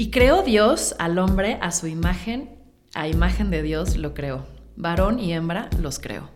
[0.00, 2.50] Y creó Dios al hombre a su imagen,
[2.94, 4.46] a imagen de Dios lo creó.
[4.76, 6.30] Varón y hembra los creó.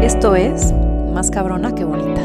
[0.00, 0.72] Esto es
[1.12, 2.24] Más cabrona que bonita.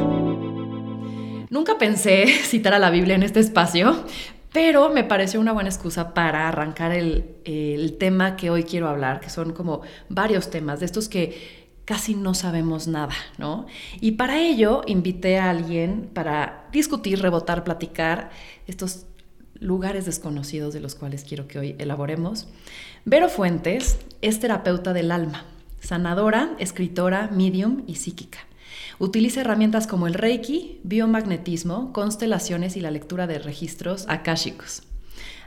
[1.50, 4.06] Nunca pensé citar a la Biblia en este espacio,
[4.54, 9.30] pero me pareció una buena excusa para arrancar el, tema que hoy quiero hablar, que
[9.30, 13.66] son como varios temas, de estos que casi no sabemos nada, ¿no?
[14.00, 18.30] Y para ello invité a alguien para discutir, rebotar, platicar
[18.68, 19.06] estos
[19.60, 22.48] lugares desconocidos de los cuales quiero que hoy elaboremos.
[23.06, 25.46] Vero Fuentes es terapeuta del alma,
[25.80, 28.40] sanadora, escritora, medium y psíquica.
[29.00, 34.84] Utiliza herramientas como el Reiki, biomagnetismo, constelaciones y la lectura de registros akáshicos.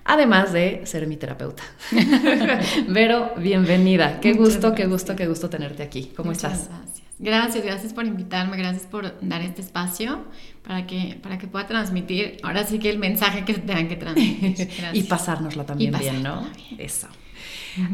[0.05, 1.65] Además de ser mi terapeuta.
[2.89, 4.21] Vero, bienvenida.
[4.21, 6.13] Qué gusto, qué gusto, qué gusto tenerte aquí.
[6.17, 6.69] ¿Cómo estás?
[6.69, 7.07] Gracias.
[7.19, 10.25] Gracias, gracias por invitarme, gracias por dar este espacio
[10.63, 14.69] para que, para que pueda transmitir, ahora sí que el mensaje que tengan que transmitir.
[14.93, 16.47] y pasárnoslo también bien, ¿no?
[16.77, 17.09] Eso.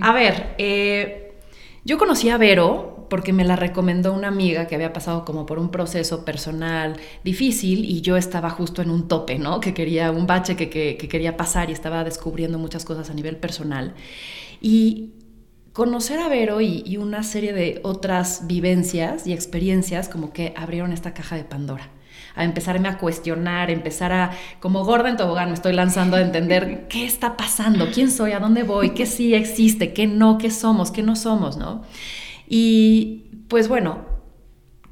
[0.01, 1.35] A ver, eh,
[1.85, 5.59] yo conocí a Vero porque me la recomendó una amiga que había pasado como por
[5.59, 9.61] un proceso personal difícil y yo estaba justo en un tope, ¿no?
[9.61, 13.93] Que quería, un bache que, quería pasar y estaba descubriendo muchas cosas a nivel personal.
[14.63, 15.11] Y
[15.75, 21.13] conocer a Vero y, una serie de otras vivencias y experiencias como que abrieron esta
[21.13, 21.91] caja de Pandora
[22.35, 26.87] a empezarme a cuestionar, empezar a, como gorda en tobogán, me estoy lanzando a entender
[26.89, 30.91] qué está pasando, quién soy, a dónde voy, qué sí existe, qué no, qué somos,
[30.91, 31.83] qué no somos, ¿no?
[32.55, 34.05] Y pues bueno,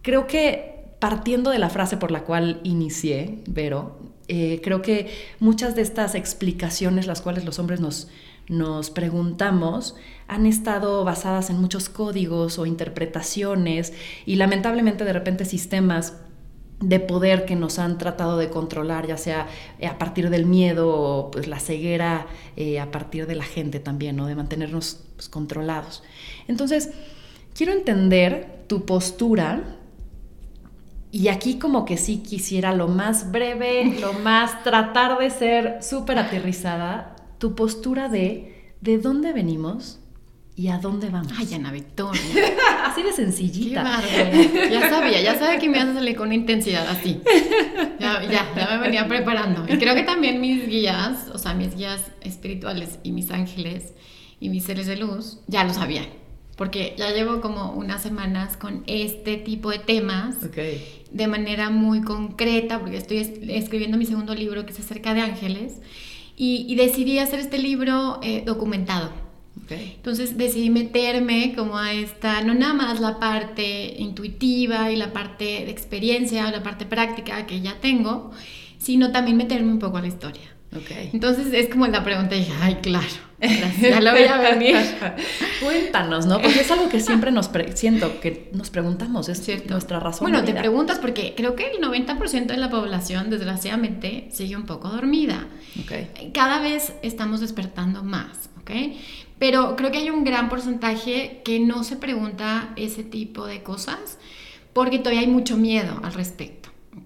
[0.01, 5.77] creo que partiendo de la frase por la cual inicié, Vero, eh, creo que muchas
[5.77, 8.09] de estas explicaciones, las cuales los hombres nos,
[8.49, 9.95] nos preguntamos,
[10.27, 13.93] han estado basadas en muchos códigos o interpretaciones
[14.25, 16.15] y lamentablemente de repente sistemas
[16.81, 20.89] de poder que nos han tratado de controlar, ya sea eh, a partir del miedo
[20.89, 22.27] o pues, la ceguera
[22.57, 24.27] eh, a partir de la gente también, ¿no?
[24.27, 26.03] de mantenernos pues, controlados.
[26.49, 26.93] Entonces,
[27.61, 29.77] quiero entender tu postura
[31.13, 36.19] y aquí como que sí quisiera lo más breve, lo más tratar de ser súper
[36.19, 40.01] aterrizada, tu postura de de dónde venimos
[40.57, 41.35] y a dónde vamos.
[41.37, 42.23] Ay, Ana Victoria.
[42.87, 44.01] así de sencillita.
[44.11, 47.21] Qué ya sabía, ya sabía que me ibas a salir con intensidad así.
[48.01, 49.67] Ya, ya, ya me venía preparando.
[49.71, 53.93] Y creo que también mis guías, o sea, mis guías espirituales y mis ángeles
[54.41, 56.21] y mis seres de luz, ya lo sabían
[56.61, 60.37] porque ya llevo como unas semanas con este tipo de temas
[61.11, 63.17] de manera muy concreta, porque estoy
[63.49, 65.81] escribiendo mi segundo libro que es acerca de ángeles,
[66.37, 69.11] y, decidí hacer este libro eh, documentado.
[69.71, 75.45] Entonces decidí meterme como a esta, no nada más la parte intuitiva y la parte
[75.45, 78.33] de experiencia o la parte práctica que ya tengo,
[78.77, 80.60] sino también meterme un poco a la historia.
[80.77, 81.11] Okay.
[81.13, 83.09] Entonces es como la pregunta y dije, ay, claro,
[83.81, 84.77] ya lo voy a venir.
[85.61, 86.41] Cuéntanos, ¿no?
[86.41, 89.73] Porque es algo que siempre nos siento que nos preguntamos, es Cierto.
[89.73, 90.31] nuestra razón.
[90.31, 94.89] Bueno, te preguntas porque creo que el 90% de la población, desgraciadamente, sigue un poco
[94.91, 95.49] dormida.
[95.85, 96.31] Okay.
[96.33, 98.71] Cada vez estamos despertando más, ¿ok?
[99.41, 104.19] Pero creo que hay un gran porcentaje que no se pregunta ese tipo de cosas
[104.73, 106.60] porque todavía hay mucho miedo al respecto.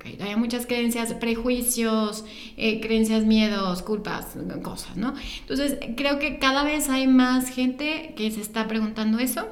[0.04, 2.24] Hay muchas creencias, prejuicios,
[2.56, 5.14] eh, creencias, miedos, culpas, cosas, ¿no?
[5.40, 9.46] Entonces, creo que cada vez hay más gente que se está preguntando eso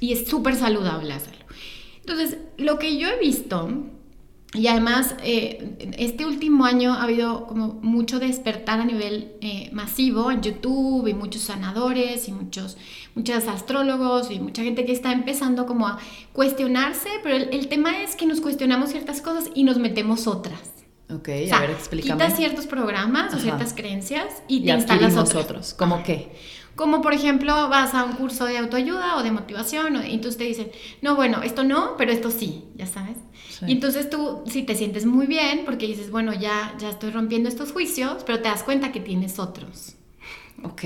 [0.00, 1.44] y es súper saludable hacerlo.
[2.00, 3.86] Entonces, lo que yo he visto
[4.54, 10.30] y además, eh, este último año ha habido como mucho despertar a nivel eh, masivo
[10.30, 12.76] en YouTube y muchos sanadores y muchos,
[13.16, 15.98] muchos astrólogos y mucha gente que está empezando como a
[16.32, 20.60] cuestionarse, pero el, tema es que nos cuestionamos ciertas cosas y nos metemos otras.
[21.10, 22.22] Ok, a ver, explícame.
[22.22, 25.74] Quitas ciertos programas o ciertas creencias y, te instalas otros.
[25.74, 26.30] ¿Cómo qué?
[26.76, 30.44] Como por ejemplo, vas a un curso de autoayuda o de motivación y entonces te
[30.44, 30.70] dicen,
[31.02, 33.16] no, bueno, esto no, pero esto sí, ya sabes.
[33.66, 37.48] Y entonces tú sí te sientes muy bien porque dices, bueno, ya, ya estoy rompiendo
[37.48, 39.94] estos juicios, pero te das cuenta que tienes otros.
[40.62, 40.84] Ok.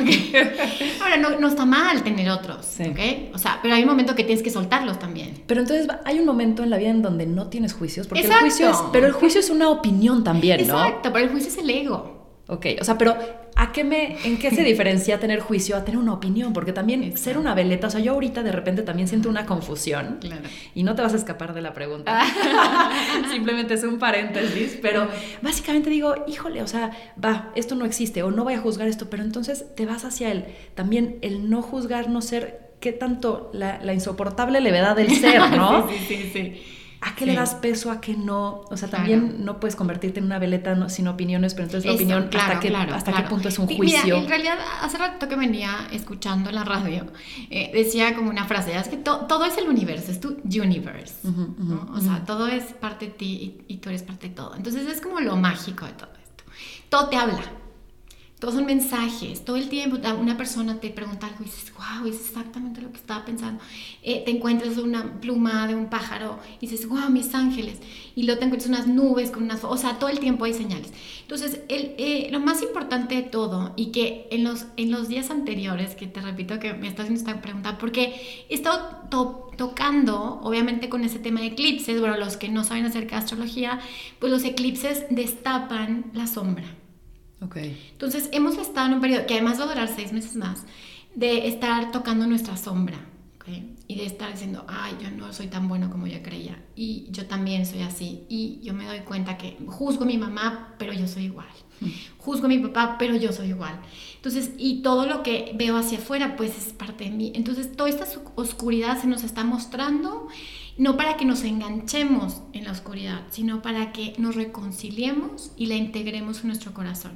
[0.00, 0.32] okay.
[1.02, 2.84] Ahora, no, no, está mal tener otros, sí.
[2.84, 3.34] ¿ok?
[3.34, 5.42] O sea, pero hay un momento que tienes que soltarlos también.
[5.46, 8.32] Pero entonces hay un momento en la vida en donde no tienes juicios, porque el
[8.32, 10.82] juicio es, pero el juicio es una opinión también, ¿no?
[10.82, 12.17] Exacto, pero el juicio es el ego.
[12.50, 13.14] Ok, o sea, pero
[13.56, 16.54] ¿a qué me, ¿en qué se diferencia tener juicio a tener una opinión?
[16.54, 20.16] Porque también ser una veleta, o sea, yo ahorita de repente también siento una confusión
[20.18, 20.48] claro.
[20.74, 22.22] y no te vas a escapar de la pregunta.
[23.30, 25.08] Simplemente es un paréntesis, pero
[25.42, 26.90] básicamente digo, híjole, o sea,
[27.22, 30.32] va, esto no existe o no voy a juzgar esto, pero entonces te vas hacia
[30.32, 35.50] el, también el no juzgar, no ser qué tanto la, la insoportable levedad del ser,
[35.54, 35.86] ¿no?
[35.86, 36.77] sí, sí, sí, sí.
[37.00, 37.90] ¿A qué le das peso?
[37.90, 38.62] ¿A qué no?
[38.70, 42.24] O sea, también no puedes convertirte en una veleta sin opiniones, pero entonces la opinión,
[42.24, 44.02] ¿hasta, qué, hasta qué punto es un juicio?
[44.04, 47.06] Mira, en realidad, hace rato que venía escuchando la radio,
[47.50, 51.28] eh, decía como una frase, es que todo es el universo, es tu universe,
[51.92, 54.54] O sea, todo es parte de ti y, y tú eres parte de todo.
[54.56, 56.44] Entonces es como lo mágico de todo esto.
[56.88, 57.42] Todo te habla,
[58.38, 62.20] todos son mensajes, todo el tiempo una persona te pregunta algo y dices, wow, es
[62.20, 63.60] exactamente lo que estaba pensando.
[64.02, 67.78] Eh, te encuentras una pluma de un pájaro y dices, wow, mis ángeles.
[68.14, 69.64] Y luego te encuentras unas nubes con unas...
[69.64, 70.92] O sea, todo el tiempo hay señales.
[71.22, 75.30] Entonces, el, eh, lo más importante de todo y que en los, en los días
[75.30, 79.08] anteriores, que te repito que me estás haciendo esta pregunta, porque he estado
[79.56, 83.80] tocando, obviamente con ese tema de eclipses, bueno, los que no saben acerca de astrología,
[84.20, 86.77] pues los eclipses destapan la sombra.
[87.40, 90.64] Entonces, hemos estado en un periodo que además va a durar seis meses más,
[91.14, 92.98] de estar tocando nuestra sombra,
[93.90, 97.26] Y de estar diciendo, ay, yo no soy tan bueno como yo creía, y yo
[97.26, 101.08] también soy así, y yo me doy cuenta que juzgo a mi mamá, pero yo
[101.08, 101.48] soy igual.
[101.80, 101.88] Mm.
[102.18, 103.80] Juzgo a mi papá, pero yo soy igual.
[104.16, 107.32] Entonces, y todo lo que veo hacia afuera, pues es parte de mí.
[107.34, 110.28] Entonces, toda esta oscuridad se nos está mostrando
[110.78, 115.74] no para que nos enganchemos en la oscuridad, sino para que nos reconciliemos y la
[115.74, 117.12] integremos en nuestro corazón.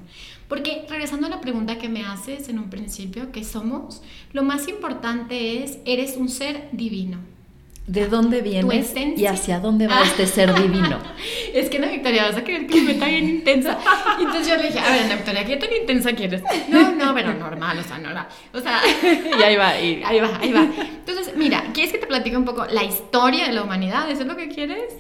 [0.49, 4.03] Porque regresando a la pregunta que me haces en un principio, ¿qué somos?
[4.33, 7.32] Lo más importante es, eres un ser divino
[7.87, 10.99] de dónde vienes y hacia dónde va este ser divino.
[11.55, 13.79] es que Ana Victoria, vas a creer que me está bien intensa.
[14.19, 16.43] Entonces yo le dije, a ver, Ana Victoria, ¿qué tan intensa quieres?
[16.69, 18.29] No, no, pero normal, o sea, no la.
[18.53, 18.81] O sea.
[19.39, 20.03] y ahí va, y...
[20.05, 20.63] ahí va, ahí va.
[20.63, 24.09] Entonces, mira, ¿quieres que te platique un poco la historia de la humanidad?
[24.11, 24.95] ¿Eso es lo que quieres?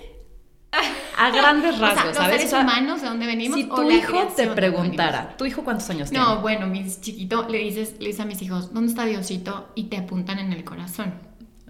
[1.19, 2.49] A grandes rasgos, o sea, ¿sabes?
[2.49, 3.58] seres humanos, ¿de dónde venimos?
[3.58, 6.25] Si tu hijo te preguntara, ¿tu hijo cuántos años tiene?
[6.25, 9.69] No, bueno, mi chiquito, le dices, le dices a mis hijos, ¿dónde está Diosito?
[9.75, 11.12] Y te apuntan en el corazón.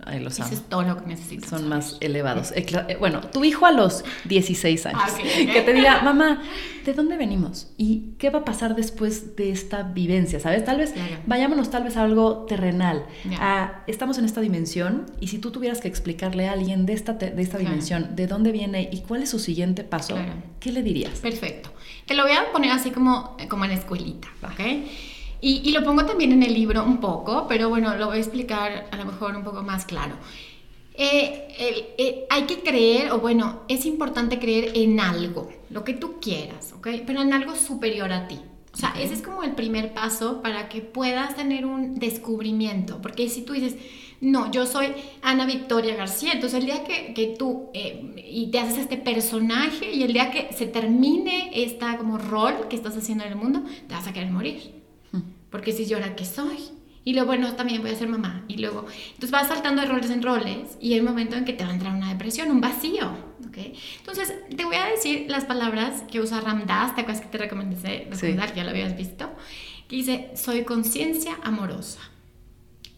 [0.05, 1.51] Ay, los Eso es todo lo que necesitas.
[1.51, 2.53] Son más elevados.
[2.57, 6.43] Eh, bueno, tu hijo a los 16 años, ah, que te diga, mamá,
[6.85, 7.69] ¿de dónde venimos?
[7.77, 10.41] ¿Y qué va a pasar después de esta vivencia?
[10.41, 10.65] ¿Sabes?
[10.65, 10.95] Tal vez,
[11.27, 13.07] vayámonos tal vez a algo terrenal.
[13.87, 17.41] estamos en esta dimensión y si tú tuvieras que explicarle a alguien de esta, de
[17.41, 20.17] esta dimensión, de dónde viene y cuál es su siguiente paso,
[20.59, 21.21] ¿qué le dirías?
[21.21, 21.71] Perfecto.
[22.07, 24.61] Te lo voy a poner así como, como en la escuelita, ¿ok?
[25.45, 28.87] Y, lo pongo también en el libro un poco, pero bueno, lo voy a explicar
[28.93, 30.15] a lo mejor un poco más claro.
[30.95, 31.49] Eh,
[31.99, 36.73] eh, hay que creer, o bueno, es importante creer en algo, lo que tú quieras,
[36.77, 36.87] ¿ok?
[37.05, 38.39] Pero en algo superior a ti.
[38.73, 43.29] O sea, ese es como el primer paso para que puedas tener un descubrimiento, porque
[43.29, 43.75] si tú dices,
[44.21, 48.61] no, yo soy Ana Victoria García, entonces el día que, que tú eh, y te
[48.61, 53.25] haces este personaje y el día que se termine esta como rol que estás haciendo
[53.25, 54.82] en el mundo, te vas a querer morir
[55.53, 56.59] porque si llora, ¿qué soy?
[57.05, 58.45] Y luego, bueno, también voy a ser mamá.
[58.49, 61.53] Y luego, entonces vas saltando de roles en roles y hay un momento en que
[61.53, 63.11] te va a entrar una depresión, un vacío.
[63.47, 63.59] ¿ok?
[63.99, 68.09] Entonces, te voy a decir las palabras que usa Ramdas, ¿te acuerdas que te recomendé
[68.11, 68.55] recordar?
[68.55, 69.31] Ya lo habías visto.
[69.89, 72.01] Que dice, soy conciencia amorosa.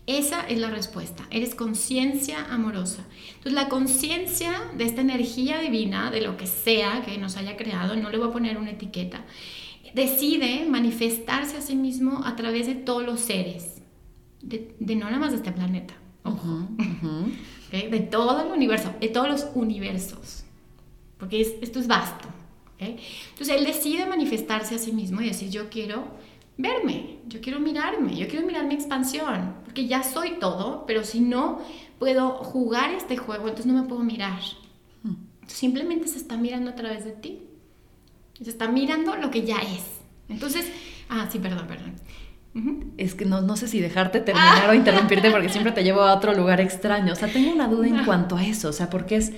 [0.07, 1.25] Esa es la respuesta.
[1.31, 3.05] Eres conciencia amorosa.
[3.29, 7.97] Entonces, la conciencia de esta energía divina, de lo que sea que nos haya creado,
[7.97, 9.25] no le voy a poner una etiqueta,
[9.94, 13.82] decide manifestarse a sí mismo a través de todos los seres,
[14.43, 15.94] de, no nada más de este planeta,
[17.71, 20.45] de todo el universo, de todos los universos,
[21.19, 22.28] porque esto es vasto.
[22.78, 26.09] Entonces él decide manifestarse a sí mismo y decir, yo quiero
[26.57, 31.21] verme, yo quiero mirarme, yo quiero mirar mi expansión, porque ya soy todo, pero si
[31.21, 31.61] no
[31.99, 34.40] puedo jugar este juego, entonces no me puedo mirar.
[35.02, 35.14] Hmm.
[35.47, 37.42] Simplemente se está mirando a través de ti.
[38.43, 39.85] Se está mirando lo que ya es.
[40.29, 40.67] Entonces,
[41.09, 41.95] ah, sí, perdón, perdón.
[42.97, 46.14] Es que no, no, sé si dejarte terminar o interrumpirte porque siempre te llevo a
[46.14, 47.12] otro lugar extraño.
[47.12, 48.69] O sea, tengo una duda en cuanto a eso.
[48.69, 49.33] O sea, porque es.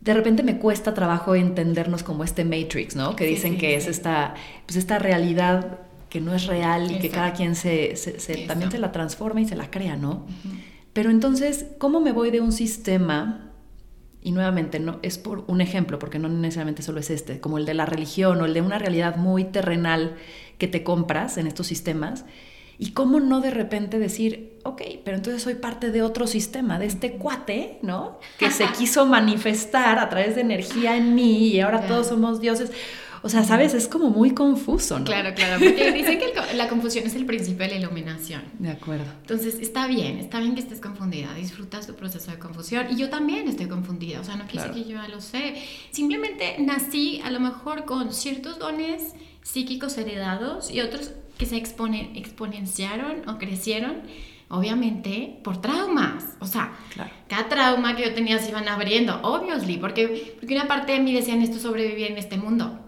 [0.00, 3.14] De repente me cuesta trabajo entendernos como este Matrix, ¿no?
[3.14, 4.34] Que dicen que es esta,
[4.66, 7.94] pues esta realidad que no es real y que cada quien se,
[8.48, 10.26] también se la transforma y se la crea, ¿no?
[10.92, 13.49] Pero entonces, ¿cómo me voy de un sistema
[14.22, 17.66] y nuevamente no es por un ejemplo, porque no necesariamente solo es este, como el
[17.66, 20.16] de la religión o el de una realidad muy terrenal
[20.58, 22.24] que te compras en estos sistemas.
[22.78, 26.86] Y cómo no de repente decir, ok, pero entonces soy parte de otro sistema, de
[26.86, 28.18] este cuate, ¿no?
[28.38, 32.72] Que se quiso manifestar a través de energía en mí y ahora todos somos dioses.
[33.22, 33.74] O sea, ¿sabes?
[33.74, 35.04] Es como muy confuso, ¿no?
[35.04, 38.42] Claro, claro, porque dicen que la confusión es el principio de la iluminación.
[38.58, 39.04] De acuerdo.
[39.20, 42.86] Entonces, está bien, está bien que estés confundida, disfrutas tu proceso de confusión.
[42.90, 45.62] Y yo también estoy confundida, o sea, no quise que yo ya lo sé.
[45.90, 52.16] Simplemente nací a lo mejor con ciertos dones psíquicos heredados y otros que se exponen,
[52.16, 54.02] exponenciaron o crecieron
[54.50, 56.36] obviamente por traumas.
[56.40, 56.72] O sea,
[57.28, 61.14] cada trauma que yo tenía se iban abriendo, obviously, porque, porque una parte de mí
[61.14, 62.78] decía, esto sobrevivir en este mundo.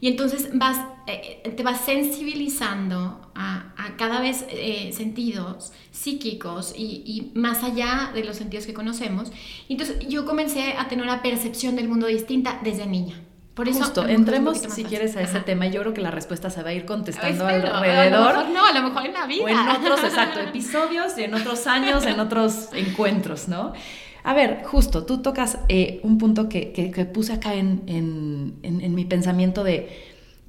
[0.00, 7.02] Y entonces vas, eh, te vas sensibilizando a, a cada vez eh, sentidos psíquicos y,
[7.04, 9.30] y, más allá de los sentidos que conocemos.
[9.68, 13.20] Y entonces yo comencé a tener una percepción del mundo distinta desde niña.
[13.54, 15.66] Por eso Justo, entremos si quieres a ese tema.
[15.66, 18.30] Yo creo que la respuesta se va a ir contestando alrededor.
[18.30, 19.44] A lo mejor no, a lo mejor en la vida.
[19.44, 23.74] O en otros, exacto, episodios y en otros años, en otros encuentros, ¿no?
[24.22, 28.94] A ver, justo, tú tocas eh, un punto que, que, puse acá en, en, en,
[28.94, 29.88] mi pensamiento de,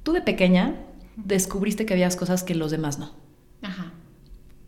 [0.02, 0.76] tú de pequeña
[1.16, 3.12] descubriste que habías cosas que los demás no.
[3.62, 3.92] Ajá.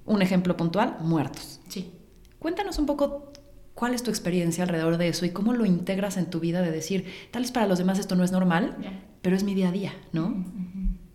[0.07, 1.61] Un ejemplo puntual, muertos.
[1.69, 1.91] Sí.
[2.39, 3.33] Cuéntanos un poco
[3.75, 6.71] cuál es tu experiencia alrededor de eso y cómo lo integras en tu vida de
[6.71, 8.77] decir, tal vez para los demás esto no es normal,
[9.21, 10.45] pero es mi día a día, ¿no?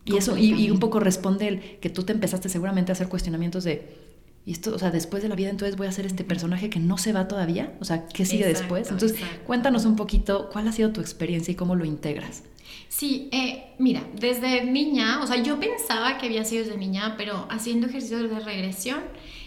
[0.05, 3.09] Y eso, y, y, un poco responde el que tú te empezaste seguramente a hacer
[3.09, 3.95] cuestionamientos de,
[4.49, 6.79] y esto, o sea, después de la vida entonces voy a ser este personaje que
[6.79, 8.89] no se va todavía, o sea, ¿qué sigue después?
[8.89, 12.41] Entonces, cuéntanos un poquito cuál ha sido tu experiencia y cómo lo integras.
[12.87, 17.45] Sí, eh, mira, desde niña, o sea, yo pensaba que había sido desde niña, pero
[17.51, 19.01] haciendo ejercicios de regresión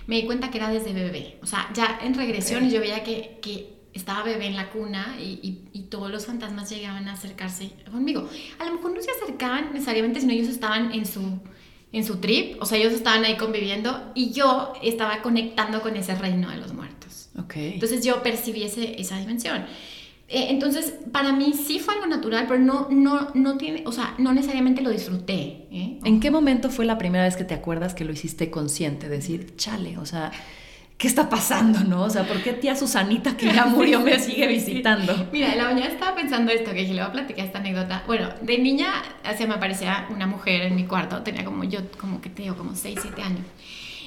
[0.07, 1.37] me di cuenta que era desde bebé.
[1.43, 5.67] O sea, ya en regresión yo veía que, que, estaba bebé en la cuna y,
[5.73, 8.27] y, todos los fantasmas llegaban a acercarse conmigo.
[8.59, 11.41] A lo mejor no se acercaban necesariamente, sino ellos estaban en su
[11.93, 16.15] en su trip, o sea, ellos estaban ahí conviviendo y yo estaba conectando con ese
[16.15, 17.29] reino de los muertos.
[17.45, 17.75] Okay.
[17.75, 19.65] Entonces yo percibí esa dimensión.
[20.29, 24.15] Eh, entonces, para mí sí fue algo natural, pero no, no, no tiene, o sea,
[24.17, 25.67] no necesariamente lo disfruté.
[25.71, 25.99] ¿eh?
[26.05, 29.11] ¿En qué momento fue la primera vez que te acuerdas que lo hiciste consciente?
[29.11, 30.33] Decir, chale, o sea,
[31.03, 32.05] ¿qué está pasando, no?
[32.05, 35.29] O sea, ¿por qué tía Susanita, que ya murió, me sigue visitando?
[35.33, 38.05] Mira, la mañana estaba pensando esto, que le voy a platicar esta anécdota.
[38.07, 39.03] Bueno, de niña,
[39.37, 42.55] se me aparecía una mujer en mi cuarto, tenía como yo, como que te digo,
[42.55, 43.45] como 6, 7 años.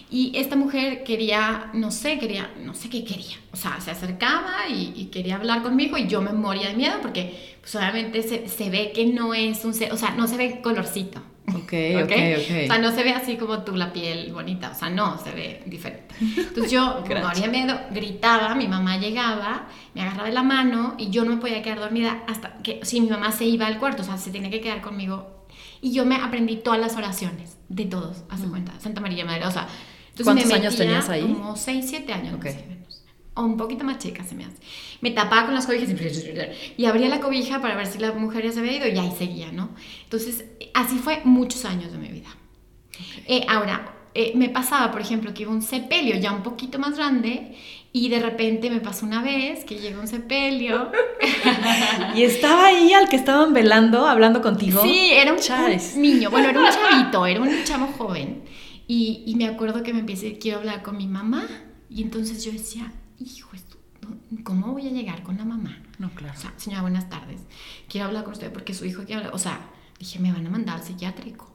[0.10, 3.36] Y esta mujer quería, no sé, quería, no sé qué quería.
[3.52, 7.58] O sea, se acercaba y, quería hablar conmigo y yo me moría de miedo porque,
[7.60, 10.62] pues obviamente se, se ve que no es un ser, o sea, no se ve
[10.62, 11.22] colorcito.
[11.56, 11.74] Ok,
[12.04, 12.52] ok, ok.
[12.64, 15.32] O sea, no se ve así como tú la piel bonita, o sea, no, se
[15.32, 16.16] ve diferente.
[16.20, 21.10] Entonces yo, como había miedo, gritaba, mi mamá llegaba, me agarraba de la mano y
[21.10, 24.02] yo no me podía quedar dormida hasta que, si mi mamá se iba al cuarto,
[24.02, 25.46] o sea, se tenía que quedar conmigo.
[25.82, 28.50] Y yo me aprendí todas las oraciones, de todos, hace mm.
[28.50, 29.68] cuenta, Santa María Madre, o sea.
[30.24, 31.24] ¿Cuántos años tenías ahí?
[31.24, 32.75] Como 6, 7 años, más o menos.
[33.36, 34.56] O un poquito más chica se me hace.
[35.02, 35.90] Me tapaba con las cobijas
[36.78, 39.12] y abría la cobija para ver si la mujer ya se había ido y ahí
[39.18, 39.70] seguía, ¿no?
[40.04, 42.30] Entonces, así fue muchos años de mi vida.
[43.28, 46.96] Eh, ahora, eh, me pasaba, por ejemplo, que iba un sepelio ya un poquito más
[46.96, 47.58] grande
[47.92, 50.92] y de repente me pasó una vez que llegó un sepelio.
[52.16, 54.82] y estaba ahí al que estaban velando, hablando contigo.
[54.82, 56.30] Sí, era un, un niño.
[56.30, 58.44] Bueno, era un chavito, era un chavo joven.
[58.88, 61.48] Y, y me acuerdo que me empecé, quiero hablar con mi mamá.
[61.90, 63.50] Y entonces yo decía, hijo,
[64.44, 65.82] ¿cómo voy a llegar con la mamá?
[66.00, 66.34] No, claro.
[66.38, 67.42] O sea, señora, buenas tardes.
[67.88, 69.36] Quiero hablar con usted porque su hijo quiere hablar.
[69.36, 69.70] O sea,
[70.00, 71.55] dije, me van a mandar al psiquiátrico.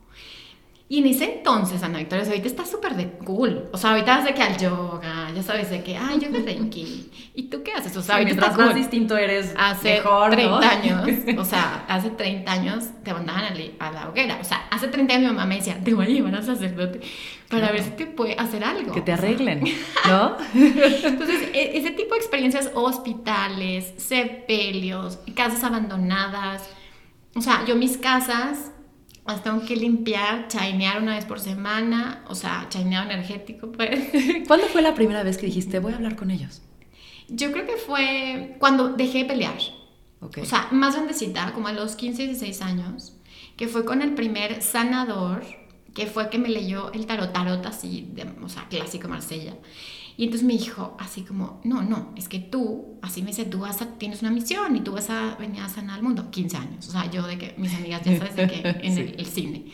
[0.90, 3.68] Y en ese entonces, Ana Victoria, ahorita está súper de cool.
[3.73, 7.09] O sea, ahorita hace que al yoga, ya sabes de que, ay, yo me Reiki.
[7.32, 7.97] ¿Y tú qué haces?
[7.97, 11.09] O sea, ahorita mientras más distinto eres, hace mejor, 30 años.
[11.38, 13.44] O sea, hace 30 años te mandaban
[13.78, 14.38] a la hoguera.
[14.40, 17.00] O sea, hace 30 años mi mamá me decía, te voy a llevar al sacerdote
[17.49, 18.92] para ver si te puede hacer algo.
[18.92, 19.62] Que te arreglen,
[20.09, 20.38] ¿no?
[20.56, 26.68] Entonces, e, ese tipo de experiencias, hospitales, sepelios, casas abandonadas.
[27.37, 28.73] O sea, yo mis casas
[29.33, 34.09] las tengo que limpiar, chainear una vez por semana, o sea, chaineado energético, pues.
[34.47, 36.63] ¿Cuándo fue la primera vez que dijiste, voy a hablar con ellos?
[37.29, 39.59] Yo creo que fue cuando dejé de pelear.
[40.21, 43.17] O sea, más grandecita, como a los 15, 16 años,
[43.57, 45.43] que fue con el primer sanador,
[45.95, 49.55] que fue que me leyó el tarot, tarot así, de, o sea, clásico Marsella.
[50.21, 53.61] Y entonces me dijo así como, no, no, es que tú, así me dice, tú
[53.61, 56.31] vas a, tienes una misión y tú vas a venir a sanar al mundo.
[56.31, 56.89] 15 años.
[56.89, 59.65] O sea, yo de que mis amigas ya sabes de que en el, cine.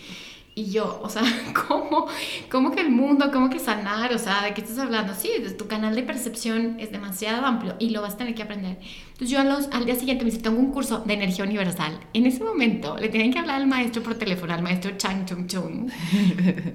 [0.59, 1.23] Y yo, o sea,
[1.69, 2.07] ¿cómo,
[2.51, 3.31] ¿cómo que el mundo?
[3.31, 4.15] ¿Cómo que sanar?
[4.15, 5.15] O sea, ¿de qué estás hablando?
[5.15, 8.79] Sí, tu canal de percepción es demasiado amplio y lo vas a tener que aprender.
[9.09, 12.01] Entonces yo a los, al día siguiente me dice, tengo un curso de energía universal.
[12.15, 15.47] En ese momento le tienen que hablar al maestro por teléfono, al maestro Chang Chung
[15.47, 15.91] Chung,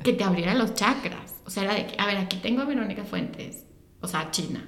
[0.03, 1.41] que te abriera los chakras.
[1.47, 3.65] O sea, era de que, a ver, aquí tengo a Verónica Fuentes,
[3.99, 4.63] o sea, China.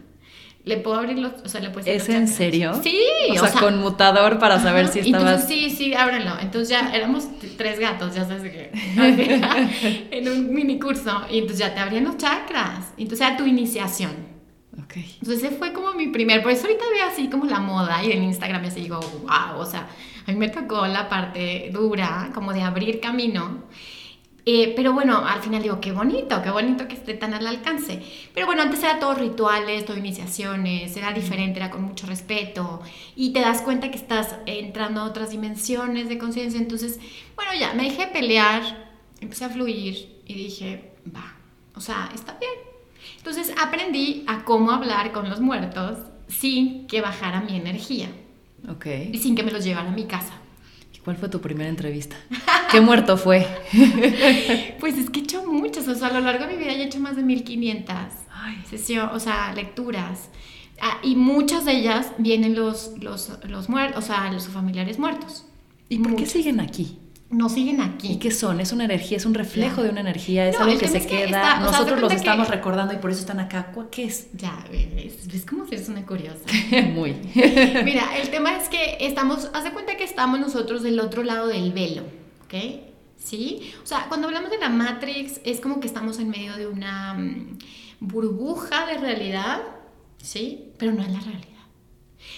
[0.66, 2.80] Le puedo abrir los, o sea, le puedes ¿Es en serio?
[2.82, 2.98] Sí,
[3.32, 5.42] o, sea, con mutador para saber si estabas...
[5.42, 6.40] Entonces, sí, sí, ábranlo.
[6.40, 7.28] Entonces ya éramos
[7.58, 8.72] tres gatos, ya sabes que
[10.12, 12.94] en un mini curso y entonces ya te abrían los chakras.
[12.98, 14.12] Entonces era tu iniciación.
[14.86, 15.18] Okay.
[15.22, 18.12] Entonces ese fue como mi primer, por eso ahorita veo así como la moda y
[18.12, 19.88] en Instagram así digo, wow, o sea,
[20.26, 23.64] a mí me tocó la parte dura, como de abrir camino
[24.46, 28.02] Eh, pero bueno, al final digo, qué bonito, qué bonito que esté tan al alcance.
[28.34, 32.82] Pero bueno, antes era todo rituales, todo iniciaciones, era diferente, era con mucho respeto.
[33.16, 36.60] Y te das cuenta que estás entrando a otras dimensiones de conciencia.
[36.60, 37.00] Entonces,
[37.36, 38.62] bueno, ya, me dejé pelear,
[39.22, 41.36] empecé a fluir y dije, va,
[41.76, 42.52] o sea, está bien.
[43.18, 48.10] Entonces aprendí a cómo hablar con los muertos sin que bajara mi energía.
[48.70, 48.88] Ok.
[49.12, 50.34] Y sin que me los llevara a mi casa.
[51.04, 52.16] ¿Cuál fue tu primera entrevista?
[52.72, 53.46] ¿Qué muerto fue?
[54.80, 56.84] pues es que he hecho muchas, o sea, a lo largo de mi vida he
[56.84, 57.96] hecho más de 1500
[58.70, 60.30] sesiones, o sea, lecturas.
[60.82, 65.46] Ah, y muchas de ellas vienen los, los, los muertos, o sea, los familiares muertos.
[65.90, 66.98] ¿Y por qué siguen aquí?
[67.34, 68.14] No siguen aquí.
[68.14, 68.60] ¿Y qué son?
[68.60, 69.18] ¿Es una energía?
[69.18, 70.48] ¿Es un reflejo de una energía?
[70.48, 71.60] ¿Es algo que se queda?
[71.60, 73.72] Nosotros los estamos recordando y por eso están acá.
[73.92, 74.28] ¿Qué es?
[74.34, 76.40] Ya, ves, ves cómo eres una curiosa.
[76.94, 77.16] Muy.
[77.84, 81.48] Mira, el tema es que estamos, haz de cuenta que estamos nosotros del otro lado
[81.48, 82.04] del velo,
[82.46, 82.54] ¿ok?
[83.18, 83.74] ¿Sí?
[83.82, 87.14] O sea, cuando hablamos de la Matrix es como que estamos en medio de una
[87.14, 87.58] mm,
[88.00, 89.62] burbuja de realidad,
[90.18, 90.72] ¿sí?
[90.78, 91.50] Pero no es la realidad.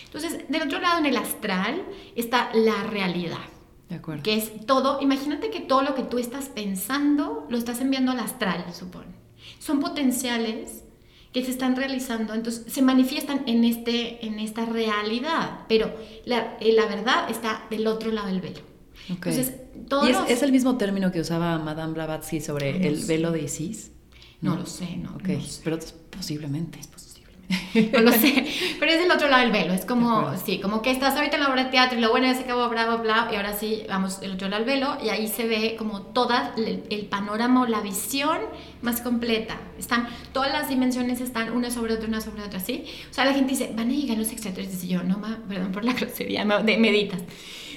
[0.05, 1.83] Entonces, del otro lado, en el astral,
[2.15, 3.54] está la realidad.
[3.89, 4.23] De acuerdo.
[4.23, 8.19] Que es todo, imagínate que todo lo que tú estás pensando lo estás enviando al
[8.19, 9.13] astral, supone.
[9.59, 10.83] Son potenciales
[11.31, 15.93] que se están realizando, entonces se manifiestan en, este, en esta realidad, pero
[16.25, 18.61] la, eh, la verdad está del otro lado del velo.
[19.09, 19.53] Entonces,
[20.03, 23.91] ¿Y es, el mismo término que usaba Madame Blavatsky sobre el velo de Isis?
[24.41, 25.11] No, lo sé, no.
[25.15, 25.29] Ok,
[25.63, 25.77] pero
[26.09, 26.79] posiblemente.
[26.79, 26.87] Es
[27.93, 28.45] no lo sé,
[28.79, 31.43] pero es del otro lado del velo, es como, sí, como que estás ahorita en
[31.43, 33.83] la obra de teatro y lo bueno ya se acabó, bla, bla, y ahora sí,
[33.87, 37.67] vamos del otro lado del velo y ahí se ve como todo el, panorama o
[37.67, 38.39] la visión
[38.81, 39.57] más completa.
[39.77, 42.85] Están, todas las dimensiones están una sobre otra, una sobre otra, ¿sí?
[43.11, 45.71] O sea, la gente dice, van a llegar los extraterrestres y yo, no mames, perdón
[45.71, 47.21] por la grosería, me, meditas.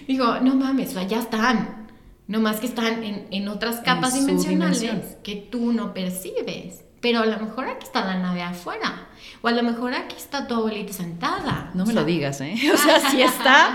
[0.07, 1.89] Digo, no mames, o sea, ya están.
[2.27, 6.85] No más que están en, en otras capas dimensionales que tú no percibes.
[7.01, 9.09] Pero a lo mejor aquí está la nave afuera.
[9.41, 11.71] O a lo mejor aquí está tu abuelita sentada.
[11.75, 12.55] No me lo digas, ¿eh?
[12.75, 13.75] O sea, si está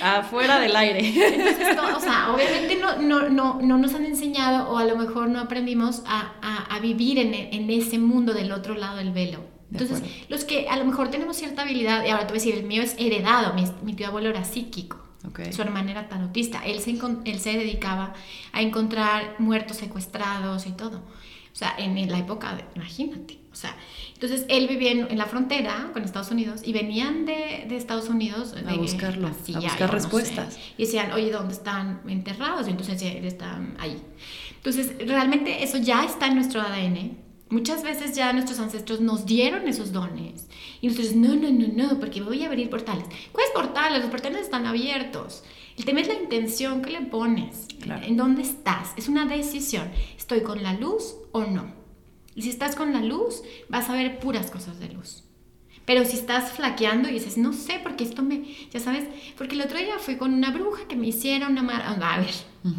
[0.00, 1.00] afuera del aire.
[1.00, 5.28] Entonces, o sea, obviamente no, no, no, no, nos han enseñado o a lo mejor
[5.28, 9.40] no aprendimos a, a, a vivir en, en, ese mundo del otro lado del velo.
[9.70, 12.54] Entonces, los que a lo mejor tenemos cierta habilidad, y ahora te voy a decir,
[12.56, 15.02] el mío es heredado, mi, mi tío abuelo era psíquico.
[15.50, 16.64] Su hermana era tarotista.
[16.64, 18.12] Él se, él se dedicaba
[18.52, 21.00] a encontrar muertos secuestrados y todo.
[21.52, 23.38] O sea, en la época, de, imagínate.
[23.52, 23.76] O sea,
[24.14, 28.54] entonces él vivía en, la frontera con Estados Unidos y venían de, de Estados Unidos
[28.66, 30.58] a buscarlo, a buscar respuestas.
[30.78, 32.66] y decían, oye, ¿dónde están enterrados?
[32.66, 34.00] Y entonces él está ahí.
[34.56, 37.18] Entonces, realmente eso ya está en nuestro ADN.
[37.50, 40.46] Muchas veces ya nuestros ancestros nos dieron esos dones.
[40.80, 43.04] Y nosotros, no, no, no, no, porque voy a abrir portales.
[43.32, 44.00] ¿Cuáles portales?
[44.00, 45.44] Los portales están abiertos.
[45.76, 48.92] El tema es la intención que le pones, en dónde estás.
[48.96, 49.90] Es una decisión.
[50.16, 51.66] ¿Estoy con la luz o no?
[52.34, 55.24] Y si estás con la luz, vas a ver puras cosas de luz.
[55.84, 59.04] Pero si estás flaqueando y dices, no sé, porque esto me, ya sabes,
[59.36, 61.82] porque el otro día fui con una bruja que me hicieron una mar...
[61.82, 62.30] A ver,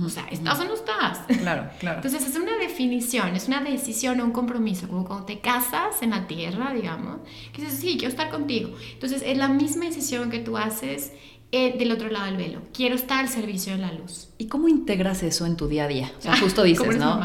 [0.01, 1.19] o sea, ¿estás o no estás?
[1.39, 1.97] Claro, claro.
[1.97, 6.11] Entonces es una definición, es una decisión o un compromiso, como cuando te casas en
[6.11, 7.17] la tierra, digamos,
[7.51, 8.73] que dices, sí, quiero estar contigo.
[8.93, 11.11] Entonces es la misma decisión que tú haces
[11.55, 12.61] eh, del otro lado del velo.
[12.73, 14.29] Quiero estar al servicio de la luz.
[14.39, 16.11] ¿Y cómo integras eso en tu día a día?
[16.17, 17.19] O sea, justo dices, ¿no?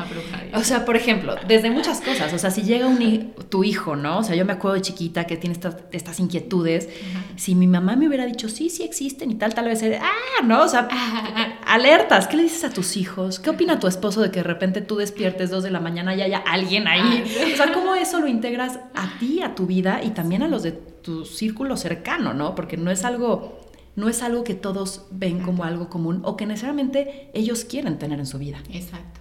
[0.53, 2.35] o sea, por ejemplo, desde muchas cosas.
[2.35, 4.19] O sea, si llega un, tu hijo, ¿no?
[4.19, 6.91] O sea, yo me acuerdo de chiquita que tiene estas, estas inquietudes.
[7.37, 10.63] Si mi mamá me hubiera dicho, sí, sí existen y tal, tal vez, ah, ¿no?
[10.63, 10.89] O sea,
[11.67, 12.29] alertas.
[12.29, 13.39] ¿Qué le dices a tus hijos?
[13.39, 16.21] ¿Qué opina tu esposo de que de repente tú despiertes dos de la mañana y
[16.21, 17.25] haya alguien ahí?
[17.55, 20.65] O sea, ¿cómo eso lo integras a ti, a tu vida y también a los
[20.65, 22.55] de tu círculo cercano, ¿no?
[22.55, 23.58] Porque no es algo
[23.99, 28.21] no es algo que todos ven como algo común o que necesariamente ellos quieren tener
[28.21, 28.63] en su vida.
[28.73, 29.19] Exacto.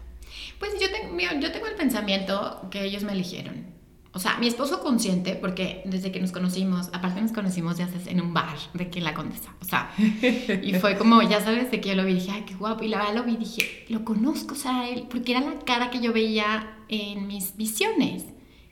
[0.60, 3.66] Pues yo tengo, yo tengo el pensamiento que ellos me eligieron.
[4.14, 8.22] O sea, mi esposo consciente, porque desde que nos conocimos, aparte nos conocimos ya en
[8.22, 9.56] un bar de que la condesa.
[9.62, 12.54] O sea, y fue como, ya sabes, de que yo lo vi, dije, ay, qué
[12.54, 12.84] guapo.
[12.84, 15.90] Y la verdad lo vi, dije, lo conozco, o sea, él, porque era la cara
[15.90, 18.26] que yo veía en mis visiones,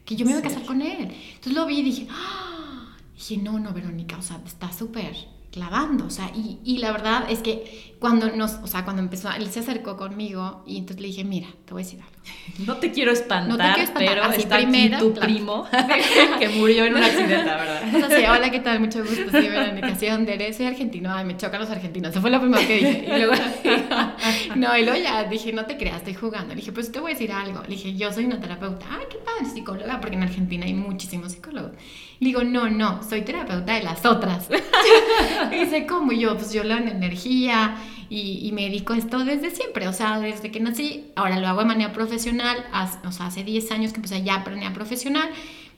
[0.06, 1.12] que yo me iba a casar con él.
[1.34, 2.96] Entonces lo vi y dije, ¡Ah!
[3.15, 7.32] dije, no, no, Verónica, o sea, está súper clavando, o sea, y, y, la verdad
[7.32, 11.08] es que cuando nos, o sea, cuando empezó, él se acercó conmigo y entonces le
[11.08, 12.14] dije, mira, te voy a decir algo.
[12.66, 15.68] No te quiero espantar, no te quiero espantar pero así está primero, aquí tu primo
[16.40, 17.82] que murió en un accidente, ¿verdad?
[17.94, 18.80] O sea, sí, hola, ¿qué tal?
[18.80, 20.56] Mucho gusto, sí, Verónica, ¿sí dónde eres?
[20.56, 23.06] Soy argentino, ay, me chocan los argentinos, eso fue lo primero que dije.
[23.08, 23.34] Y luego,
[24.56, 26.50] no, y luego ya dije, no te creas, estoy jugando.
[26.50, 27.62] Le dije, pues te voy a decir algo.
[27.64, 31.34] Le dije, yo soy una terapeuta, ay, qué padre, psicóloga, porque en Argentina hay muchísimos
[31.34, 31.72] psicólogos.
[32.20, 34.48] Le digo, no, no, soy terapeuta de las otras.
[35.52, 36.14] y dice, ¿cómo?
[36.14, 37.76] Y yo, pues yo leo en energía
[38.10, 41.12] y, me dedico a esto desde siempre, o sea, desde que nací.
[41.15, 42.58] Ahora lo hago de manera profesional,
[43.06, 45.30] o sea, hace 10 años que empecé ya a aprender profesional,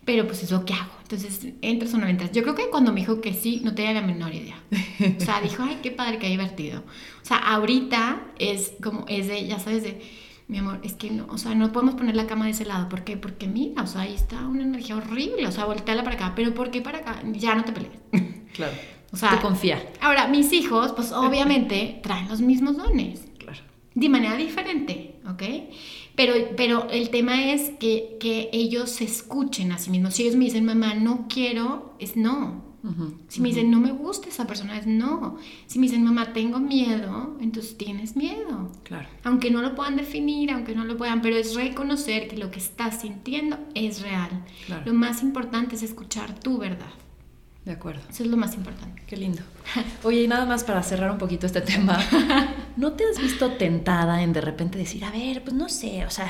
[0.06, 0.92] pero pues es lo que hago.
[1.04, 2.32] Entonces, entras o no entras.
[2.32, 4.62] Yo creo que cuando me dijo que sí, no tenía la menor idea.
[5.18, 6.84] O sea, dijo, ay, qué padre, qué divertido.
[7.22, 10.02] O sea, ahorita es como, es de, ya sabes, de
[10.48, 12.88] mi amor, es que no, o sea, no podemos poner la cama de ese lado.
[12.88, 13.18] ¿Por qué?
[13.18, 16.34] Porque mira, o sea, ahí está una energía horrible, o sea, volteala para acá.
[16.36, 17.22] Pero ¿por qué para acá?
[17.34, 18.00] Ya no te pelees.
[18.54, 18.74] Claro.
[19.12, 19.82] O sea, te confía.
[20.02, 23.26] Ahora, mis hijos, pues obviamente traen los mismos dones.
[23.38, 23.60] Claro.
[23.96, 25.44] De manera diferente, ¿ok?
[26.16, 30.16] Pero, pero el tema es que, que ellos se escuchen a sí mismos.
[30.16, 32.68] Si ellos me dicen, mamá, no quiero, es no
[33.28, 35.38] si me dicen, no me gusta esa persona, es no.
[35.66, 38.72] Si me dicen, mamá, tengo miedo, entonces tienes miedo.
[38.84, 39.08] Claro.
[39.24, 42.60] Aunque no lo puedan definir, aunque no lo puedan, pero es reconocer que lo que
[42.60, 44.46] estás sintiendo es real.
[44.86, 46.92] Lo más importante es escuchar tu verdad.
[47.68, 48.00] De acuerdo.
[48.10, 49.04] Eso es lo más importante.
[49.06, 49.42] Qué lindo.
[50.04, 52.00] Oye, y nada más para cerrar un poquito este tema,
[52.78, 56.10] ¿no te has visto tentada en de repente decir, a ver, pues no sé, o
[56.10, 56.30] sea,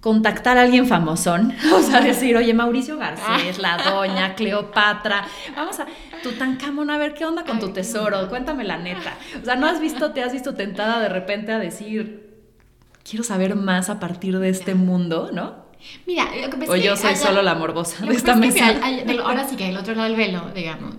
[0.00, 5.86] contactar a alguien famosón, o sea, decir, oye, Mauricio Garcés, la doña, Cleopatra, vamos a,
[6.22, 9.12] Tutankamón, a ver qué onda con tu tesoro, cuéntame la neta.
[9.42, 12.30] O sea, ¿no has visto, te has visto tentada de repente a decir,
[13.04, 15.65] quiero saber más a partir de este mundo, ¿no?
[16.06, 18.80] Mira, lo que O yo soy solo la morbosa de esta mesa.
[19.24, 20.96] ahora sí que el otro lado del velo, digamos.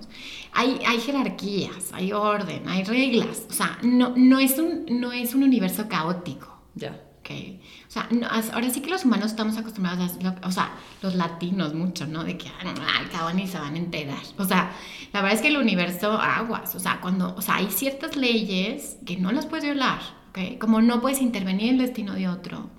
[0.53, 3.45] Hay, hay, jerarquías, hay orden, hay reglas.
[3.49, 6.61] O sea, no, no, es, un, no es un universo caótico.
[6.73, 6.99] Ya.
[7.19, 7.61] Okay.
[7.87, 8.07] O sea,
[8.53, 10.71] ahora sí que los humanos estamos acostumbrados a, o sea,
[11.01, 12.23] los latinos mucho, ¿no?
[12.23, 14.23] De que al cabo ni se van a enterar.
[14.37, 14.71] O sea,
[15.11, 18.97] la verdad es que el universo aguas, o sea, cuando, o sea, hay ciertas leyes
[19.05, 19.99] que no las puedes violar,
[20.37, 20.59] ¿ok?
[20.59, 22.69] Como no puedes intervenir en el destino de otro.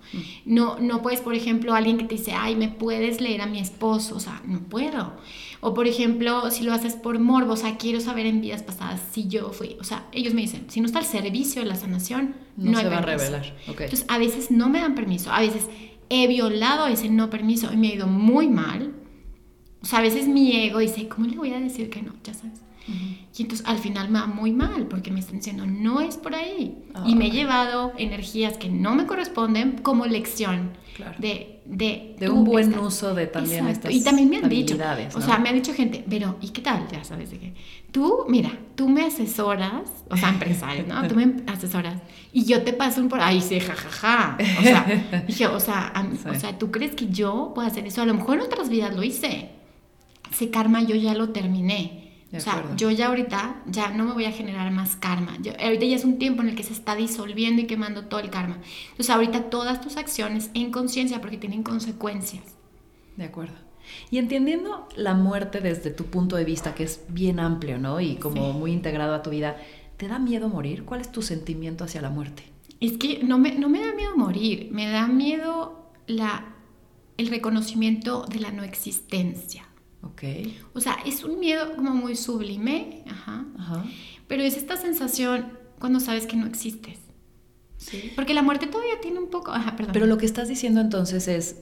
[0.44, 3.58] No, no puedes, por ejemplo, alguien que te dice, ay, me puedes leer a mi
[3.58, 5.14] esposo, o sea, no puedo.
[5.60, 9.00] O por ejemplo, si lo haces por morbo, o sea, quiero saber en vidas pasadas
[9.12, 11.74] si yo fui, o sea, ellos me dicen, si no está al servicio de la
[11.74, 13.56] sanación, no, se va a revelar.
[13.66, 15.66] Entonces, a veces no me dan permiso, a veces
[16.10, 18.94] he violado ese no permiso y me ha ido muy mal.
[19.82, 22.14] O sea, a veces mi ego dice, ¿cómo le voy a decir que no?
[22.24, 22.60] Ya sabes.
[23.36, 26.34] Y entonces al final me va muy mal porque me están diciendo, no es por
[26.34, 26.76] ahí.
[27.06, 30.72] y me he llevado energías que no me corresponden como lección
[31.18, 34.76] de, de, de un buen uso de también estas Y también me han dicho,
[35.14, 36.88] o sea, me ha dicho gente, pero ¿y qué tal?
[36.90, 37.54] Ya sabes de qué.
[37.92, 41.06] Tú, mira, tú me asesoras, o sea, empresarios, ¿no?
[41.06, 42.00] Tú me asesoras
[42.32, 44.36] y yo te paso un por ahí, sí, jajaja.
[44.58, 45.92] O sea, dije, o sea,
[46.28, 48.02] o sea, ¿tú crees que yo puedo hacer eso?
[48.02, 49.50] A lo mejor en otras vidas lo hice.
[50.32, 54.26] Ese karma yo ya lo terminé o sea, yo ya ahorita ya no me voy
[54.26, 55.36] a generar más karma.
[55.40, 58.20] Yo, ahorita ya es un tiempo en el que se está disolviendo y quemando todo
[58.20, 58.58] el karma.
[58.90, 62.44] Entonces ahorita todas tus acciones en conciencia porque tienen consecuencias.
[63.16, 63.54] De acuerdo.
[64.10, 68.00] Y entendiendo la muerte desde tu punto de vista, que es bien amplio, ¿no?
[68.00, 69.56] Y como muy integrado a tu vida,
[69.96, 70.84] ¿te da miedo morir?
[70.84, 72.44] ¿Cuál es tu sentimiento hacia la muerte?
[72.80, 76.54] Es que no me, no me da miedo morir, me da miedo la,
[77.16, 79.67] el reconocimiento de la no existencia.
[80.12, 80.22] Ok.
[80.74, 83.84] O sea, es un miedo como muy sublime, ajá, ajá.
[84.26, 86.98] pero es esta sensación cuando sabes que no existes.
[87.76, 88.12] Sí.
[88.16, 89.52] Porque la muerte todavía tiene un poco...
[89.52, 89.92] Ajá, perdón.
[89.92, 91.56] Pero lo que estás diciendo entonces es,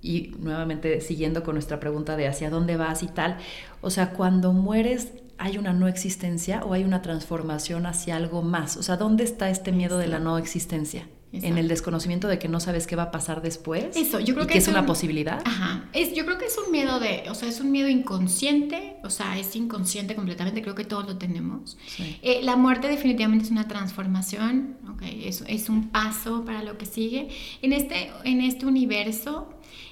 [0.00, 3.38] y nuevamente siguiendo con nuestra pregunta de hacia dónde vas y tal,
[3.80, 8.76] o sea, cuando mueres hay una no existencia o hay una transformación hacia algo más.
[8.76, 11.08] O sea, ¿dónde está este miedo de la no existencia?
[11.32, 13.96] En el desconocimiento de que no sabes qué va a pasar después.
[13.96, 15.42] Eso, yo creo que, es, una posibilidad.
[15.44, 15.84] Ajá.
[15.92, 19.10] Es, yo creo que es un miedo de, o sea, es un miedo inconsciente, o
[19.10, 21.76] sea, es inconsciente completamente, creo que todos lo tenemos.
[22.22, 26.86] Eh, la muerte definitivamente es una transformación, okay, es, es un paso para lo que
[26.86, 27.28] sigue.
[27.62, 29.48] En este, en este universo,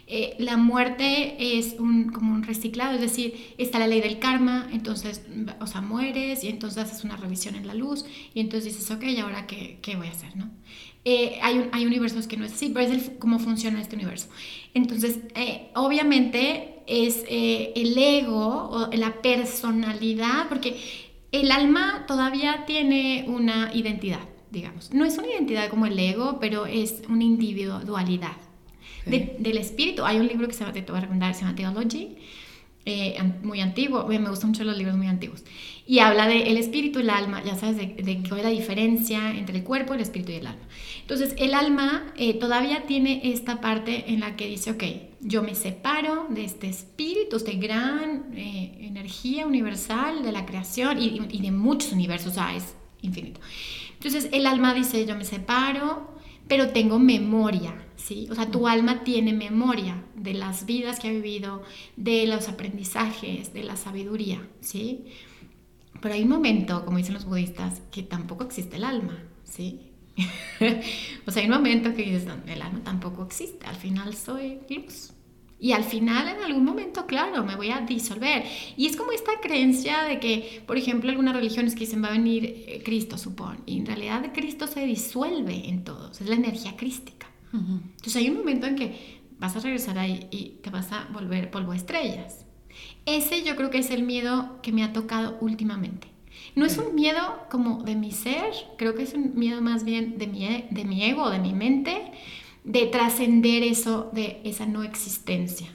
[0.07, 4.69] eh, la muerte es un, como un reciclado, es decir, está la ley del karma,
[4.73, 5.23] entonces,
[5.61, 9.03] o sea, mueres y entonces haces una revisión en la luz y entonces dices, ok,
[9.05, 10.37] ¿y ahora qué, qué voy a hacer?
[10.37, 10.51] ¿no?
[11.07, 14.29] Eh, hay, hay, universos que no es así, pero es cómo funciona este universo.
[14.75, 20.77] Entonces, eh, obviamente es el ego o la personalidad, porque
[21.33, 24.93] el alma todavía tiene una identidad, digamos.
[24.93, 28.37] No es una identidad como el ego, pero es una individualidad
[29.07, 30.05] del espíritu.
[30.05, 32.17] Hay un libro que se, te voy a recomendar, se llama Theology,
[32.87, 35.43] eh, muy antiguo, me gustan mucho los libros muy antiguos,
[35.87, 39.31] y habla de el espíritu el alma, ya sabes, de, de cuál es la diferencia
[39.31, 40.62] entre el cuerpo, el espíritu y el alma.
[41.01, 44.85] Entonces, el alma eh, todavía tiene esta parte en la que dice, ok,
[45.21, 51.21] yo me separo de este espíritu, esta gran eh, energía universal de la creación y,
[51.31, 53.40] y de muchos universos, o es infinito.
[53.95, 56.13] Entonces, el alma dice, yo me separo,
[56.48, 58.28] pero tengo memoria, ¿sí?
[58.30, 61.62] O sea, tu alma tiene memoria de las vidas que ha vivido,
[61.96, 65.07] de los aprendizajes, de la sabiduría, ¿sí?
[66.00, 69.90] Pero hay un momento, como dicen los budistas, que tampoco existe el alma, ¿sí?
[71.26, 75.13] o sea, hay un momento que dices, el alma tampoco existe, al final soy luz.
[75.64, 78.44] Y al final, en algún momento, claro, me voy a disolver.
[78.77, 82.12] Y es como esta creencia de que, por ejemplo, algunas religiones que dicen va a
[82.12, 83.61] venir eh, Cristo, supone.
[83.64, 86.20] Y en realidad Cristo se disuelve en todos.
[86.20, 87.29] Es la energía crística.
[87.55, 91.50] Entonces hay un momento en que vas a regresar ahí y te vas a volver
[91.50, 92.44] polvo estrellas.
[93.07, 96.09] Ese yo creo que es el miedo que me ha tocado últimamente.
[96.57, 100.18] No es un miedo como de mi ser, creo que es un miedo más bien
[100.18, 102.12] de mi, e, de mi ego, de mi mente,
[102.64, 105.68] de trascender eso, de esa no existencia.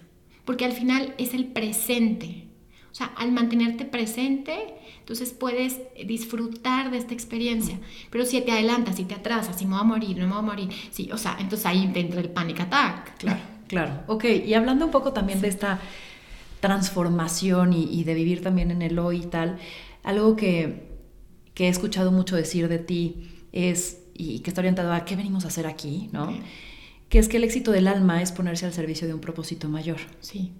[0.43, 2.47] Porque al final es el presente.
[2.91, 4.57] O sea, al mantenerte presente,
[4.99, 7.79] entonces puedes disfrutar de esta experiencia.
[8.09, 10.39] Pero si te adelantas, si te atrasas, si me voy a morir, no me voy
[10.39, 13.17] a morir, sí, o sea, entonces ahí te entra el panic attack.
[13.19, 14.03] Claro, claro.
[14.07, 15.79] Ok, y hablando un poco también de esta
[16.59, 19.59] transformación y, de vivir también en el hoy y tal,
[20.03, 20.89] algo que,
[21.55, 25.49] he escuchado mucho decir de ti es, y que está orientado a qué venimos a
[25.49, 26.33] hacer aquí, ¿no?
[27.09, 29.97] Que es que el éxito del alma es ponerse al servicio de un propósito mayor.
[30.21, 30.53] Sí.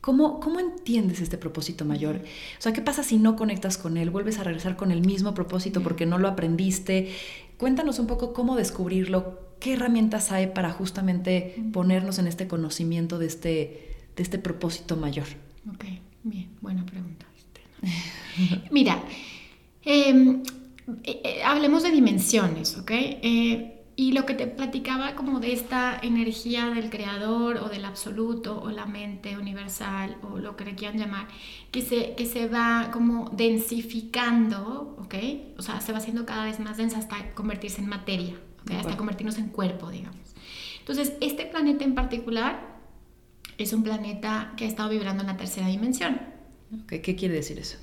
[0.00, 2.20] ¿Cómo, ¿Cómo entiendes este propósito mayor?
[2.58, 4.10] O sea, ¿qué pasa si no conectas con él?
[4.10, 7.10] ¿Vuelves a regresar con el mismo propósito porque no lo aprendiste?
[7.58, 13.26] Cuéntanos un poco cómo descubrirlo, qué herramientas hay para justamente ponernos en este conocimiento de
[13.26, 15.26] este, de este propósito mayor.
[15.74, 15.86] Ok,
[16.22, 17.26] bien, buena pregunta.
[18.70, 19.02] Mira,
[19.82, 20.42] em,
[21.02, 22.90] eh, eh, hablemos de dimensiones, ¿ok?
[22.92, 28.60] Eh, y lo que te platicaba como de esta energía del creador o del absoluto
[28.60, 31.28] o la mente universal o lo que le quieran llamar,
[31.70, 35.14] que se, que se va como densificando, ¿ok?
[35.56, 38.34] O sea, se va haciendo cada vez más densa hasta convertirse en materia,
[38.78, 40.34] hasta convertirnos en cuerpo, digamos.
[40.80, 42.76] Entonces, este planeta en particular
[43.56, 46.20] es un planeta que ha estado vibrando en la tercera dimensión.
[46.86, 47.78] ¿Qué quiere decir eso?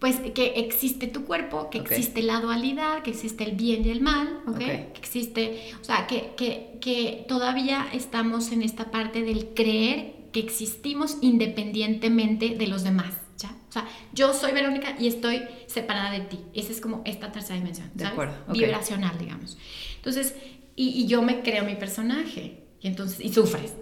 [0.00, 4.00] Pues que existe tu cuerpo, que existe la dualidad, que existe el bien y el
[4.00, 4.88] mal, ¿okay?
[4.94, 10.40] que existe, o sea, que, que, que todavía estamos en esta parte del creer que
[10.40, 13.12] existimos independientemente de los demás.
[13.36, 13.50] ¿ya?
[13.68, 16.38] O sea, yo soy Verónica y estoy separada de ti.
[16.54, 18.02] Esa es como esta tercera dimensión, ¿sabes?
[18.02, 18.34] De acuerdo.
[18.52, 19.58] Vibracional, digamos.
[19.96, 20.34] Entonces,
[20.76, 23.74] y, y, yo me creo mi personaje y entonces, y sufres.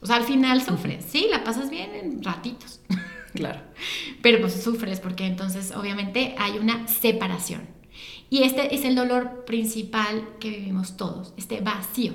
[0.00, 2.80] O sea, al final sufres, sí, la pasas bien en ratitos.
[3.34, 3.60] Claro.
[4.22, 7.62] Pero pues sufres porque entonces obviamente hay una separación.
[8.28, 12.14] Y este es el dolor principal que vivimos todos, este vacío.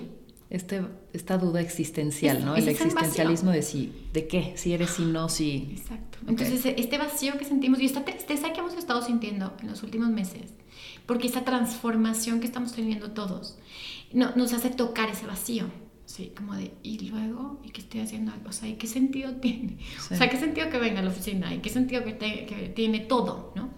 [0.49, 2.55] Este, esta duda existencial, ¿no?
[2.55, 5.69] el existencialismo de si, de qué, si eres, si no, si...
[5.71, 6.19] Exacto.
[6.27, 10.09] Entonces, este vacío que sentimos y esta tristeza que hemos estado sintiendo en los últimos
[10.09, 10.53] meses,
[11.05, 13.57] porque esa transformación que estamos teniendo todos,
[14.13, 15.65] no, nos hace tocar ese vacío.
[16.05, 18.31] Sí, como de, y luego, ¿y qué estoy haciendo?
[18.47, 19.77] O sea, ¿y qué sentido tiene?
[20.11, 21.53] O sea, ¿qué sentido que venga a la oficina?
[21.53, 23.53] ¿Y qué sentido que, que tiene todo?
[23.55, 23.73] ¿no?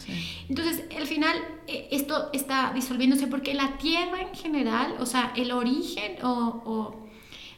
[0.49, 1.37] Entonces, al final,
[1.67, 7.07] eh, esto está disolviéndose porque la Tierra en general, o sea, el origen o, o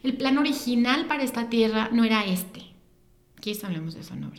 [0.03, 2.61] el plan original para esta Tierra no era este.
[3.37, 4.31] Aquí hablemos de eso, ¿no?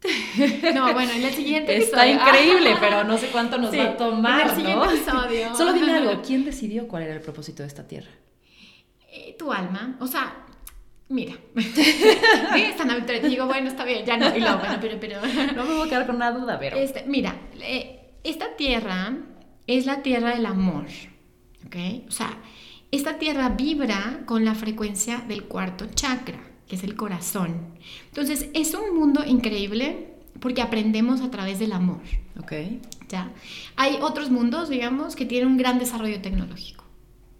[0.74, 4.42] No, bueno, en el siguiente Está increíble, pero no sé cuánto nos va a tomar,
[4.42, 5.54] en el siguiente Episodio.
[5.56, 8.10] Solo dime algo, ¿quién decidió cuál era el propósito de esta Tierra?
[9.18, 10.46] Eh, tu alma, o sea,
[11.08, 11.34] mira,
[12.56, 15.20] esta te digo, bueno, está bien, ya no, y luego, bueno, pero, pero...
[15.56, 16.76] No me voy a quedar con una duda, pero...
[16.76, 19.16] Este, mira, eh, esta tierra
[19.66, 20.86] es la tierra del amor,
[21.66, 22.06] ¿ok?
[22.06, 22.38] O sea,
[22.92, 27.74] esta tierra vibra con la frecuencia del cuarto chakra, que es el corazón.
[28.06, 32.02] Entonces, es un mundo increíble porque aprendemos a través del amor.
[32.38, 32.52] Ok.
[33.08, 33.32] ¿Ya?
[33.76, 36.87] Hay otros mundos, digamos, que tienen un gran desarrollo tecnológico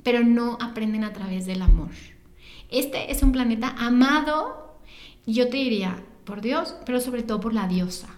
[0.03, 1.91] pero no aprenden a través del amor.
[2.71, 4.79] Este es un planeta amado,
[5.27, 8.09] yo te diría, por Dios, pero sobre todo por la diosa.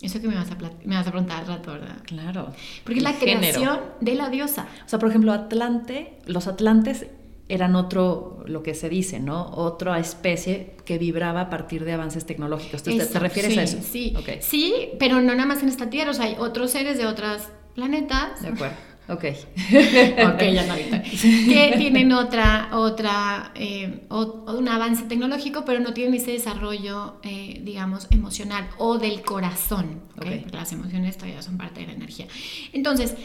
[0.00, 1.98] Eso que me vas a, me vas a preguntar al rato, ¿verdad?
[2.04, 2.52] Claro.
[2.84, 4.66] Porque es la creación de la diosa.
[4.84, 7.06] O sea, por ejemplo, Atlante, los atlantes
[7.48, 9.50] eran otro, lo que se dice, ¿no?
[9.50, 12.82] Otra especie que vibraba a partir de avances tecnológicos.
[12.82, 13.78] ¿Te, ¿te refieres a eso?
[13.82, 17.06] Sí, sí, pero no nada más en esta Tierra, o sea, hay otros seres de
[17.06, 17.42] otros
[17.74, 18.42] planetas.
[18.42, 19.24] De acuerdo Ok.
[19.24, 26.32] ok, ya no Que tienen otra, otra, eh, un avance tecnológico, pero no tienen ese
[26.32, 30.02] desarrollo, eh, digamos, emocional o del corazón.
[30.16, 30.40] ¿okay?
[30.40, 32.26] Porque las emociones todavía son parte de la energía.
[32.72, 33.16] Entonces,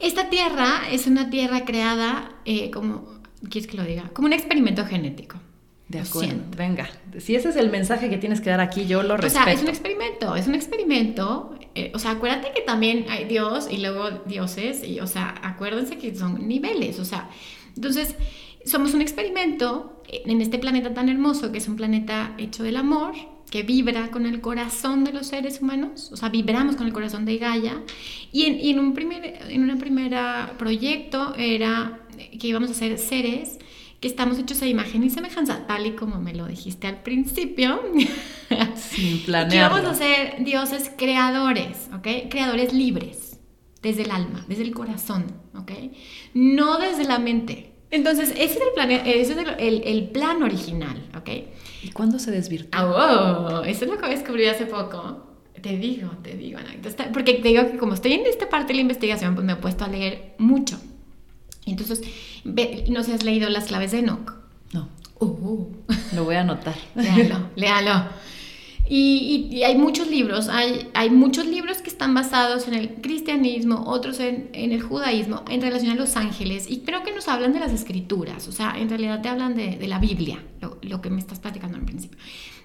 [0.00, 4.10] esta tierra es una tierra creada eh, como, ¿quieres que lo diga?
[4.12, 5.38] Como un experimento genético.
[5.92, 6.42] De acuerdo.
[6.56, 9.42] Venga, si ese es el mensaje que tienes que dar aquí, yo lo respeto.
[9.42, 11.54] O sea, es un experimento, es un experimento.
[11.74, 15.98] Eh, o sea, acuérdate que también hay Dios y luego dioses, y, o sea, acuérdense
[15.98, 17.28] que son niveles, o sea,
[17.76, 18.14] entonces
[18.64, 23.12] somos un experimento en este planeta tan hermoso que es un planeta hecho del amor,
[23.50, 27.26] que vibra con el corazón de los seres humanos, o sea, vibramos con el corazón
[27.26, 27.82] de Gaia.
[28.32, 30.14] Y en, en un primer en un primer
[30.56, 32.00] proyecto era
[32.40, 33.58] que íbamos a ser seres
[34.02, 37.80] que estamos hechos a imagen y semejanza, tal y como me lo dijiste al principio.
[38.74, 39.70] Sin planear.
[39.70, 42.28] Que íbamos a ser dioses creadores, ¿ok?
[42.28, 43.38] Creadores libres,
[43.80, 45.70] desde el alma, desde el corazón, ¿ok?
[46.34, 47.74] No desde la mente.
[47.92, 51.30] Entonces, ese es el plan, ese es el, el, plan original, ¿ok?
[51.84, 52.80] ¿Y cuándo se desvirtuó?
[52.80, 55.28] Oh, eso es lo que descubrí hace poco.
[55.60, 56.58] Te digo, te digo,
[57.12, 59.56] porque te digo que como estoy en esta parte de la investigación, pues me he
[59.56, 60.80] puesto a leer mucho.
[61.66, 62.02] Entonces,
[62.88, 64.34] ¿no se has leído Las claves de Enoch?
[64.72, 64.88] No.
[65.20, 65.66] Uh,
[66.14, 66.74] lo voy a anotar.
[66.94, 68.04] léalo, léalo.
[68.88, 74.18] Y, hay muchos libros, hay, hay muchos libros que están basados en el cristianismo, otros
[74.20, 77.60] en, en, el judaísmo, en relación a los ángeles, y creo que nos hablan de
[77.60, 81.10] las escrituras, o sea, en realidad te hablan de, de la Biblia, lo, lo, que
[81.10, 82.18] me estás platicando al principio.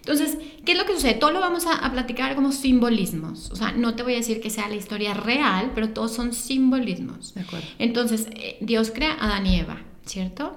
[0.08, 1.15] Entonces, ¿qué es lo que sucede?
[1.15, 4.39] Todo lo vamos a, a, platicar como simbolismos, o sea, no te voy a decir
[4.39, 7.34] que sea la historia real, pero todos son simbolismos.
[7.34, 7.67] De acuerdo.
[7.78, 10.56] Entonces, eh, Dios crea a Adán y Eva, ¿cierto?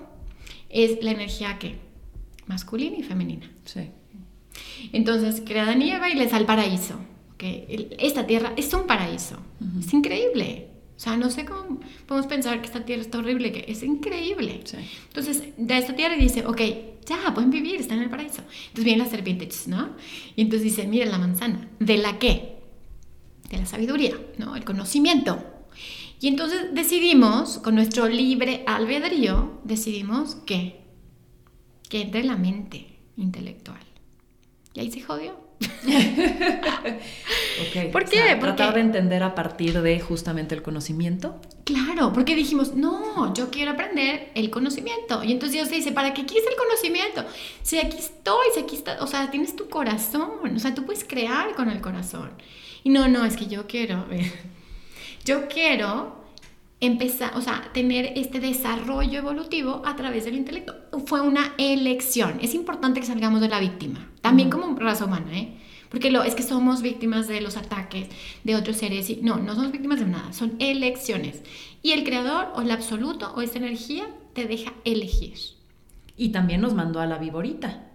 [0.68, 1.80] Es la energía que
[2.46, 3.50] masculina y femenina.
[3.64, 3.90] Sí.
[4.92, 6.94] Entonces crea a y les da el paraíso.
[7.34, 7.88] ¿okay?
[7.98, 9.36] Esta tierra es un paraíso.
[9.78, 10.68] Es increíble.
[11.00, 14.62] O sea, no sé cómo podemos pensar que esta tierra está horrible, que es increíble.
[15.06, 16.60] Entonces, da esta tierra y dice, ok,
[17.06, 18.42] ya, pueden vivir, están en el paraíso.
[18.42, 19.96] Entonces viene la serpiente, ¿no?
[20.36, 21.70] Y entonces dice, mira la manzana.
[21.78, 22.58] ¿De la qué?
[23.48, 24.54] De la sabiduría, ¿no?
[24.54, 25.42] El conocimiento.
[26.20, 30.82] Y entonces decidimos, con nuestro libre albedrío, decidimos que,
[31.88, 33.80] que entre la mente intelectual.
[34.74, 35.49] Y ahí se jodió.
[37.68, 37.88] Okay.
[37.92, 38.36] ¿Por qué?
[38.40, 41.40] porque tratar de entender a partir de justamente el conocimiento.
[41.64, 45.22] Claro, porque dijimos, no, yo quiero aprender el conocimiento.
[45.22, 47.24] Y entonces Dios dice, ¿para qué quieres el conocimiento?
[47.62, 51.04] Si aquí estoy, si aquí está, o sea, tienes tu corazón, o sea, tú puedes
[51.04, 52.30] crear con el corazón.
[52.82, 54.06] Y no, no, es que yo quiero,
[55.24, 56.19] yo quiero
[56.80, 60.74] empezar, o sea, tener este desarrollo evolutivo a través del intelecto.
[61.06, 62.38] Fue una elección.
[62.40, 65.56] Es importante que salgamos de la víctima, también como raza humana, ¿eh?
[65.90, 68.08] Porque lo, es que somos víctimas de los ataques
[68.44, 69.10] de otros seres.
[69.10, 71.42] Y, no, no somos víctimas de nada, son elecciones.
[71.82, 75.36] Y el creador o el absoluto o esta energía te deja elegir.
[76.16, 77.89] Y también nos mandó a la viborita.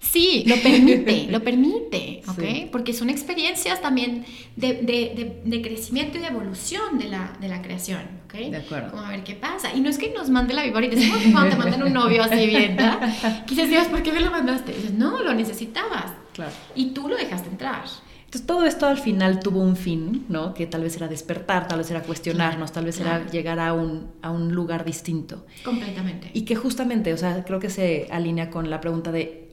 [0.00, 2.70] Sí, lo permite, lo permite, ¿ok?
[2.70, 4.24] Porque son experiencias también
[4.56, 8.34] de, de, de, crecimiento y de evolución de la, de la creación, ¿ok?
[8.34, 8.90] De acuerdo.
[8.90, 9.74] Como a ver qué pasa.
[9.74, 12.22] Y no es que nos mande la víbora y decimos cuando te mandan un novio
[12.22, 13.44] así bien, ¿verdad?
[13.46, 14.72] Quizás Dios, ¿por qué me lo mandaste?
[14.72, 16.12] dices, no, lo necesitabas.
[16.32, 16.52] Claro.
[16.74, 17.84] Y tú lo dejaste entrar.
[18.28, 20.52] Entonces todo esto al final tuvo un fin, ¿no?
[20.52, 24.10] Que tal vez era despertar, tal vez era cuestionarnos, tal vez era llegar a un,
[24.20, 25.46] a un lugar distinto.
[25.64, 26.30] Completamente.
[26.34, 29.47] Y que justamente, o sea, creo que se alinea con la pregunta de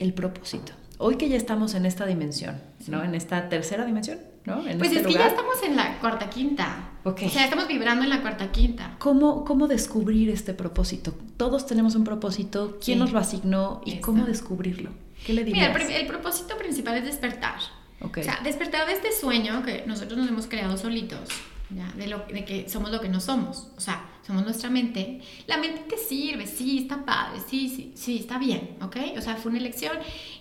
[0.00, 0.72] el propósito.
[0.98, 3.04] Hoy que ya estamos en esta dimensión, ¿no?
[3.04, 4.66] En esta tercera dimensión, ¿no?
[4.66, 6.90] En pues este es que ya estamos en la cuarta quinta.
[7.04, 7.28] Okay.
[7.28, 8.96] O sea, estamos vibrando en la cuarta quinta.
[8.98, 11.14] ¿Cómo, cómo descubrir este propósito?
[11.38, 12.78] Todos tenemos un propósito.
[12.84, 14.90] ¿Quién nos lo asignó y cómo descubrirlo?
[15.24, 15.74] ¿Qué le dirías?
[15.74, 17.60] Mira, el, propósito principal es despertar.
[18.02, 18.22] Okay.
[18.22, 21.28] O sea, despertar de este sueño que nosotros nos hemos creado solitos,
[21.74, 21.92] ¿ya?
[21.96, 23.68] De, lo, de que somos lo que no somos.
[23.76, 28.18] O sea, somos nuestra mente, la mente te sirve, sí, está padre, sí, sí, sí,
[28.18, 28.96] está bien, ¿ok?
[29.16, 29.96] O sea, fue una elección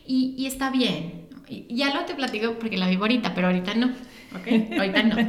[0.06, 1.28] y, y está bien.
[1.48, 4.78] Y ya lo te platico porque la vivo ahorita, pero ahorita no, ¿ok?
[4.78, 5.16] Ahorita no.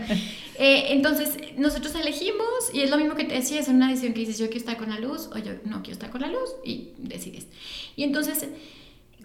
[0.63, 4.21] Eh, entonces, nosotros elegimos y es lo mismo que te decía, es una decisión que
[4.21, 6.51] dices, yo quiero estar con la luz o yo no quiero estar con la luz
[6.63, 7.47] y decides.
[7.97, 8.47] Y entonces,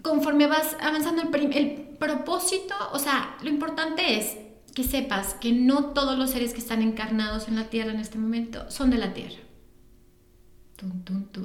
[0.00, 4.38] conforme vas avanzando el, el propósito, o sea, lo importante es
[4.76, 8.18] que sepas que no todos los seres que están encarnados en la Tierra en este
[8.18, 9.38] momento son de la Tierra.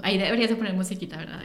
[0.03, 1.41] Ahí deberías de poner musiquita, ¿verdad?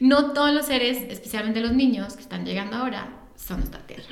[0.00, 4.04] no todos los seres, especialmente los niños que están llegando ahora, son de esta Tierra.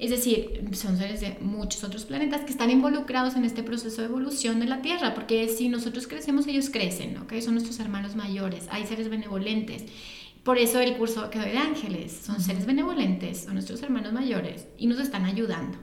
[0.00, 4.08] Es decir, son seres de muchos otros planetas que están involucrados en este proceso de
[4.08, 7.34] evolución de la Tierra, porque si nosotros crecemos, ellos crecen, ¿ok?
[7.42, 9.84] Son nuestros hermanos mayores, hay seres benevolentes
[10.42, 14.66] por eso el curso que doy de ángeles, son seres benevolentes, son nuestros hermanos mayores
[14.76, 15.78] y nos están ayudando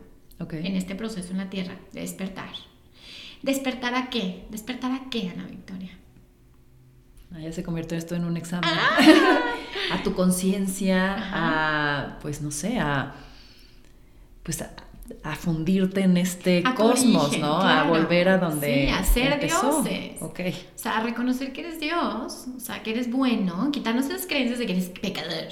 [0.51, 2.49] en este proceso en la tierra de despertar.
[3.41, 4.45] ¿Despertar a qué?
[4.49, 5.91] ¿Despertar a qué, Ana Victoria?
[7.33, 8.69] Ah, ya se convierte esto en un examen.
[8.73, 9.39] Ah.
[9.91, 13.15] a tu conciencia, a, pues no sé, a,
[14.43, 14.71] pues a,
[15.23, 17.61] a fundirte en este cosmos, ¿no?
[17.61, 18.85] A volver a donde.
[18.85, 20.21] Sí, a ser dioses.
[20.21, 20.33] O
[20.75, 24.65] sea, a reconocer que eres Dios, o sea, que eres bueno, quitarnos esas creencias de
[24.65, 25.49] que eres pecador,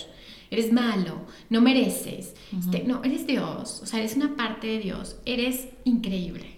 [0.51, 2.33] eres malo, no mereces.
[2.57, 6.57] Este, no, eres Dios, o sea, eres una parte de Dios, eres increíble.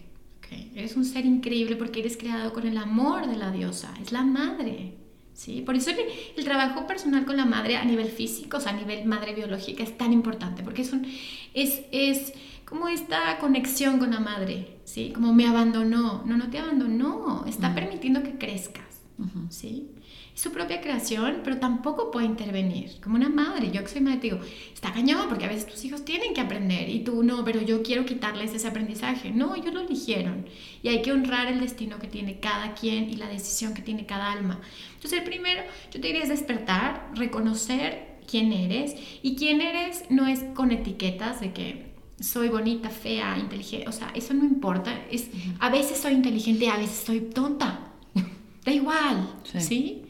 [0.76, 4.24] Eres un ser increíble porque eres creado con el amor de la diosa, es la
[4.24, 4.94] madre.
[5.40, 5.62] ¿Sí?
[5.62, 5.92] Por eso
[6.36, 9.84] el, trabajo personal con la madre a nivel físico, o sea, a nivel madre biológica,
[9.84, 11.08] es tan importante, porque es, un,
[11.54, 12.34] es, es
[12.66, 15.12] como esta conexión con la madre, ¿sí?
[15.14, 16.24] Como me abandonó.
[16.26, 19.02] No, no te abandonó, está permitiendo que crezcas,
[19.50, 19.92] ¿sí?
[20.40, 23.02] Su propia creación, pero tampoco puede intervenir.
[23.02, 24.40] Como una madre, yo que soy madre, te digo,
[24.74, 27.84] está cañón, porque a veces tus hijos tienen que aprender y tú no, pero yo
[27.84, 29.32] quiero quitarles ese aprendizaje.
[29.32, 30.46] No, ellos lo eligieron
[30.82, 34.06] y hay que honrar el destino que tiene cada quien y la decisión que tiene
[34.06, 34.62] cada alma.
[34.96, 35.62] Entonces, el primero,
[35.92, 41.42] yo te diría es despertar, reconocer quién eres y quién eres no es con etiquetas
[41.42, 41.90] de que
[42.22, 45.02] soy bonita, fea, inteligente, o sea, eso no importa.
[45.12, 45.30] Es,
[45.60, 47.92] a veces soy inteligente, a veces soy tonta.
[48.64, 50.06] da igual, ¿sí?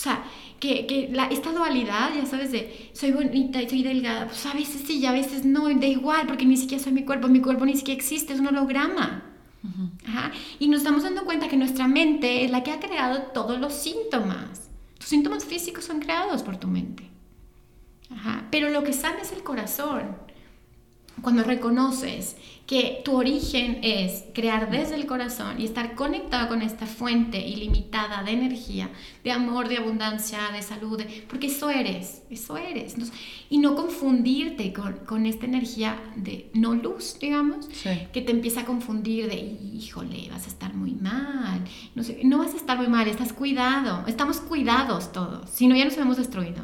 [0.00, 0.24] O sea,
[0.58, 4.54] que, que la, esta dualidad, ya sabes, de soy bonita y soy delgada, pues a
[4.54, 7.42] veces sí y a veces no, da igual, porque ni siquiera soy mi cuerpo, mi
[7.42, 9.24] cuerpo ni siquiera existe, es un holograma.
[10.08, 10.32] Ajá.
[10.58, 13.74] Y nos estamos dando cuenta que nuestra mente es la que ha creado todos los
[13.74, 14.70] síntomas.
[14.96, 17.06] Tus síntomas físicos son creados por tu mente.
[18.10, 18.46] Ajá.
[18.50, 20.16] Pero lo que sana es el corazón.
[21.20, 22.36] Cuando reconoces
[22.70, 28.22] que tu origen es crear desde el corazón y estar conectado con esta fuente ilimitada
[28.22, 28.90] de energía,
[29.24, 32.94] de amor, de abundancia, de salud, porque eso eres, eso eres.
[33.48, 37.68] y no confundirte con, con, esta energía de no luz, digamos,
[38.12, 41.64] que te empieza a confundir de, híjole, vas a estar muy mal.
[41.96, 45.74] No, sé, no vas a estar muy mal, estás cuidado, estamos cuidados todos, si no
[45.74, 46.62] ya nos hemos destruido.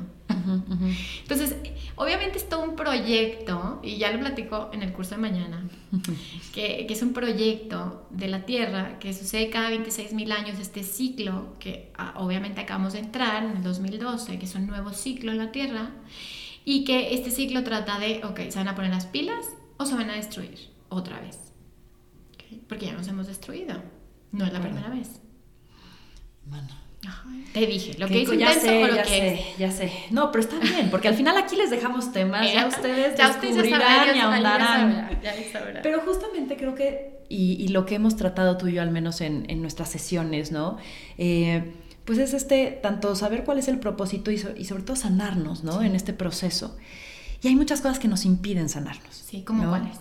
[1.22, 1.56] Entonces,
[1.96, 5.68] obviamente es todo un proyecto, y ya lo platico en el curso de mañana,
[6.54, 10.82] que, que, es un proyecto de la Tierra que sucede cada 26 mil años, este
[10.82, 15.32] ciclo que ah, obviamente acabamos de entrar en el 2012, que es un nuevo ciclo
[15.32, 15.90] en la Tierra,
[16.64, 19.94] y que este ciclo trata de, ok, ¿se van a poner las pilas o se
[19.94, 21.38] van a destruir otra vez?
[22.68, 23.82] Porque ya nos hemos destruido,
[24.32, 25.20] no es la primera vez.
[27.52, 29.90] Te dije, lo que hizo ya sé, ya sé, ya sé.
[30.10, 34.14] No, pero está bien, porque al final aquí les dejamos temas, ya ustedes ya descubrirán
[34.14, 35.20] y ahondarán.
[35.82, 39.46] Pero justamente creo que, y, lo que hemos tratado tú y yo al menos en,
[39.62, 40.76] nuestras sesiones, ¿no?
[41.16, 41.72] Eh,
[42.04, 45.82] pues es este, tanto saber cuál es el propósito y, sobre todo sanarnos, ¿no?
[45.82, 46.76] En este proceso.
[47.42, 49.14] Y hay muchas cosas que nos impiden sanarnos.
[49.14, 49.96] Sí, como cuáles?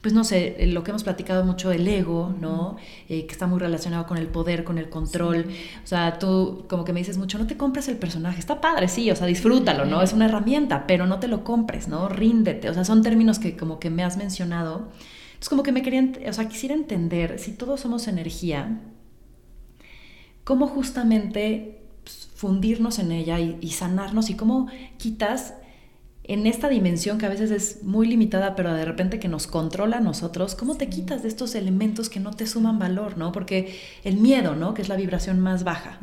[0.00, 2.76] Pues no sé, eh, lo que hemos platicado mucho, el ego, ¿no?
[3.08, 5.46] Eh, que está muy relacionado con el poder, con el control.
[5.82, 8.86] O sea, tú como que me dices mucho, no te compres el personaje, está padre,
[8.88, 10.00] sí, o sea, disfrútalo, ¿no?
[10.00, 12.08] Es una herramienta, pero no te lo compres, ¿no?
[12.08, 12.70] Ríndete.
[12.70, 14.88] O sea, son términos que como que me has mencionado.
[15.28, 18.80] Entonces como que me querían, o sea, quisiera entender, si todos somos energía,
[20.44, 25.54] cómo justamente pues, fundirnos en ella y, y sanarnos y cómo quitas
[26.28, 29.96] en esta dimensión que a veces es muy limitada, pero de repente que nos controla
[29.96, 33.32] a nosotros, ¿cómo te quitas de estos elementos que no te suman valor, ¿no?
[33.32, 33.74] Porque
[34.04, 34.74] el miedo, ¿no?
[34.74, 35.98] Que es la vibración más baja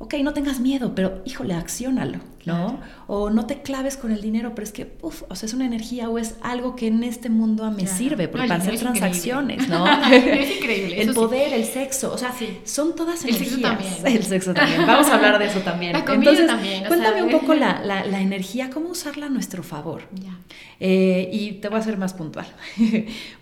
[0.00, 2.80] ok, no tengas miedo, pero híjole, acciónalo, ¿no?
[3.06, 5.66] O no te claves con el dinero, pero es que, uff, o sea, es una
[5.66, 9.86] energía o es algo que en este mundo me sirve para hacer transacciones, ¿no?
[10.10, 11.02] es increíble.
[11.02, 12.34] El poder, el sexo, o sea,
[12.64, 13.52] son todas energías.
[13.52, 14.16] El sexo también.
[14.16, 14.86] El sexo también.
[14.86, 15.92] Vamos a hablar de eso también.
[15.92, 16.86] La Entonces, también.
[16.86, 20.04] Cuéntame un poco la, la, energía, cómo usarla a nuestro favor.
[20.14, 20.38] Ya.
[20.80, 22.46] Eh, y te voy a ser más puntual.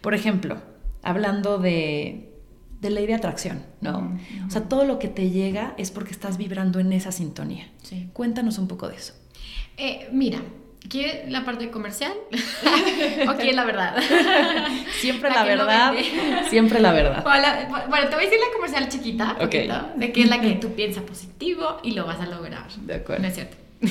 [0.01, 0.59] Por ejemplo,
[1.05, 2.38] hablando de
[2.81, 4.17] de ley de atracción, ¿no?
[4.47, 7.69] O sea, todo lo que te llega es porque estás vibrando en esa sintonía.
[7.83, 8.09] Sí.
[8.13, 9.15] Cuéntanos un poco de eso.
[9.77, 10.41] Eh, mira,
[10.89, 12.13] ¿quiere la parte comercial
[13.29, 13.97] o quiere la verdad?
[15.01, 15.95] siempre la, verdad,
[16.51, 17.25] siempre la verdad.
[17.25, 19.37] Bueno, te voy a decir la comercial chiquita,
[19.97, 22.71] de que es la que tú piensas positivo y lo vas a lograr.
[22.73, 23.23] De acuerdo.
[23.23, 23.68] No es cierto.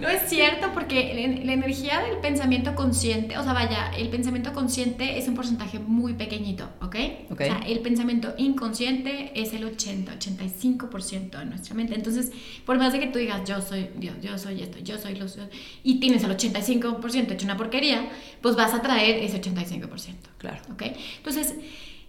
[0.00, 1.12] No es cierto porque
[1.44, 6.14] la energía del pensamiento consciente, o sea, vaya, el pensamiento consciente es un porcentaje muy
[6.14, 6.96] pequeñito, ¿ok?
[7.30, 11.94] O sea, el pensamiento inconsciente es el 80, 85% de nuestra mente.
[11.94, 12.32] Entonces,
[12.64, 15.36] por más de que tú digas, yo soy Dios, yo soy esto, yo soy luz,
[15.82, 18.08] y tienes el 85% hecho una porquería,
[18.40, 20.14] pues vas a traer ese 85%.
[20.38, 20.58] Claro.
[20.72, 20.82] ¿Ok?
[21.18, 21.54] Entonces,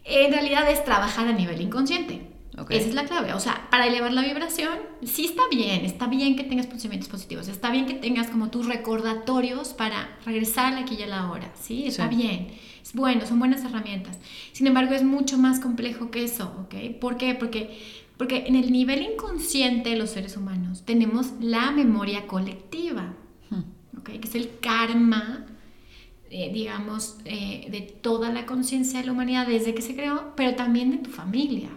[0.04, 2.31] en realidad es trabajar a nivel inconsciente.
[2.70, 3.34] Esa es la clave.
[3.34, 7.48] O sea, para elevar la vibración, sí está bien, está bien que tengas pensamientos positivos,
[7.48, 11.86] está bien que tengas como tus recordatorios para regresar aquí y a la hora, ¿sí?
[11.86, 12.50] Está bien,
[12.84, 14.20] es bueno, son buenas herramientas.
[14.52, 17.00] Sin embargo, es mucho más complejo que eso, ¿ok?
[17.00, 17.36] ¿Por qué?
[17.36, 17.80] Porque,
[18.18, 23.14] porque en el nivel inconsciente de los seres humanos tenemos la memoria colectiva,
[23.50, 23.98] hmm.
[23.98, 24.10] ¿ok?
[24.20, 25.46] Que es el karma
[26.34, 30.56] eh, digamos, eh, de toda la conciencia de la humanidad desde que se creó, pero
[30.56, 31.68] también de tu familia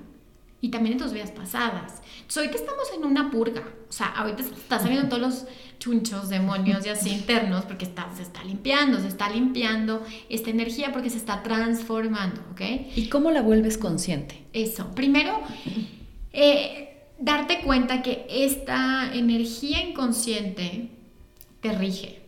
[0.65, 2.01] y también en tus vidas pasadas.
[2.21, 3.63] Entonces, ahorita estamos en una purga.
[3.87, 5.45] O sea, ahorita están saliendo todos los
[5.79, 10.91] chunchos, demonios y así internos porque está, se está limpiando, se está limpiando esta energía
[10.91, 12.63] porque se está transformando, ¿ok?
[12.97, 14.47] ¿Y cómo la vuelves consciente?
[14.55, 14.91] Eso.
[14.95, 15.39] Primero,
[16.33, 20.89] eh, darte cuenta que esta energía inconsciente
[21.61, 22.24] te rige.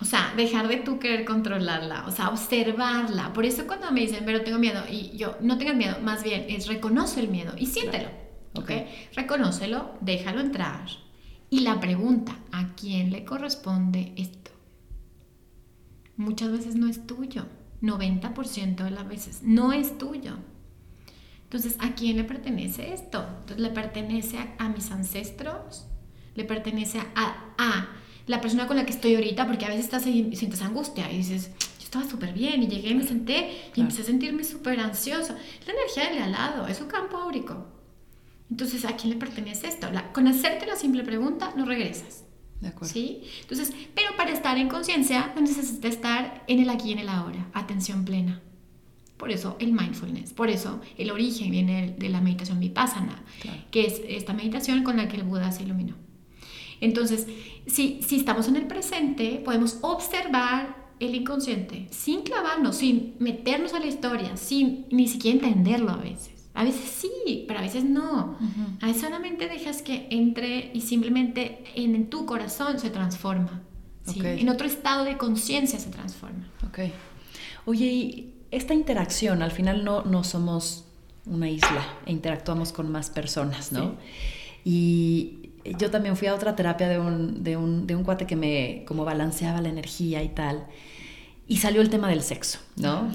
[0.00, 3.32] O sea, dejar de tú querer controlarla, o sea, observarla.
[3.32, 6.46] Por eso cuando me dicen, pero tengo miedo, y yo, no tengas miedo, más bien
[6.48, 8.08] es reconoce el miedo y siéntelo.
[8.54, 8.70] ¿Ok?
[9.14, 10.86] Reconócelo, déjalo entrar.
[11.50, 14.50] Y la pregunta, ¿a quién le corresponde esto?
[16.16, 17.46] Muchas veces no es tuyo.
[17.82, 20.36] 90% de las veces no es tuyo.
[21.44, 23.24] Entonces, ¿a quién le pertenece esto?
[23.40, 25.86] Entonces, ¿le pertenece a, mis ancestros?
[26.34, 27.88] ¿Le pertenece a, a,
[28.26, 29.46] la persona con la que estoy ahorita?
[29.46, 32.90] Porque a veces estás y sientes angustia y dices, yo estaba súper bien y llegué
[32.90, 35.36] y me senté y empecé a sentirme súper ansiosa.
[35.66, 37.66] La energía del al lado, es un campo áurico.
[38.50, 39.88] Entonces, ¿a quién le pertenece esto?
[40.12, 42.24] con hacerte la simple pregunta, no regresas.
[42.60, 42.92] De acuerdo.
[42.92, 43.22] ¿Sí?
[43.42, 47.48] Entonces, pero para estar en conciencia, necesitas estar en el aquí y en el ahora,
[47.52, 48.40] atención plena.
[49.16, 53.22] Por eso el mindfulness, por eso el origen viene de la meditación vipassana,
[53.70, 55.94] que es esta meditación con la que el Buda se iluminó.
[56.80, 57.26] Entonces,
[57.66, 63.80] si, si estamos en el presente, podemos observar el inconsciente sin clavarnos, sin meternos a
[63.80, 66.34] la historia, sin ni siquiera entenderlo a veces.
[66.54, 68.38] A veces sí, pero a veces no.
[68.80, 73.62] A veces solamente dejas que entre y simplemente en, tu corazón se transforma.
[74.06, 76.46] En otro estado de conciencia se transforma.
[76.64, 76.78] Ok.
[77.66, 80.84] Oye, y esta interacción, al final no, no somos
[81.26, 83.96] una isla e interactuamos con más personas, ¿no?
[84.64, 88.36] Y yo también fui a otra terapia de un, de un, de un cuate que
[88.36, 90.66] me como balanceaba la energía y tal.
[91.46, 93.10] Y salió el tema del sexo, ¿no?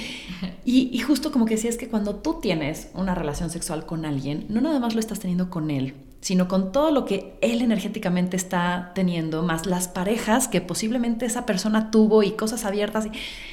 [0.64, 4.04] y, y, justo como que decía, es que cuando tú tienes una relación sexual con
[4.04, 7.62] alguien, no nada más lo estás teniendo con él, sino con todo lo que él
[7.62, 13.06] energéticamente está teniendo, más las parejas que posiblemente esa persona tuvo y cosas abiertas.
[13.06, 13.10] Y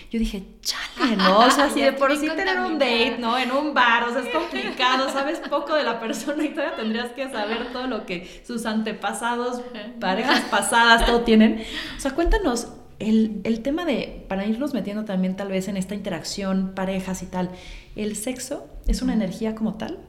[0.09, 1.39] yo dije, chale, ¿no?
[1.39, 3.38] O sea, si de por sí tener un date, ¿no?
[3.38, 7.11] En un bar, o sea, es complicado, sabes poco de la persona y todavía tendrías
[7.11, 9.61] que saber todo lo que sus antepasados,
[9.99, 11.63] parejas pasadas, todo tienen.
[11.97, 12.70] O sea, cuéntanos.
[12.97, 17.26] El, el tema de, para irnos metiendo también tal vez en esta interacción, parejas y
[17.26, 17.49] tal,
[17.97, 19.99] ¿el sexo es una energía como tal?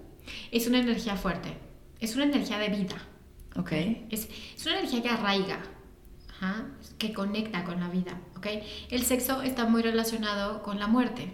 [0.52, 1.65] Es una energía fuerte
[2.00, 2.96] es una energía de vida.
[3.56, 3.72] Ok.
[4.10, 5.60] Es, es una energía que arraiga,
[6.98, 8.18] que conecta con la vida.
[8.36, 8.46] ¿ok?
[8.90, 11.32] El sexo está muy relacionado con la muerte.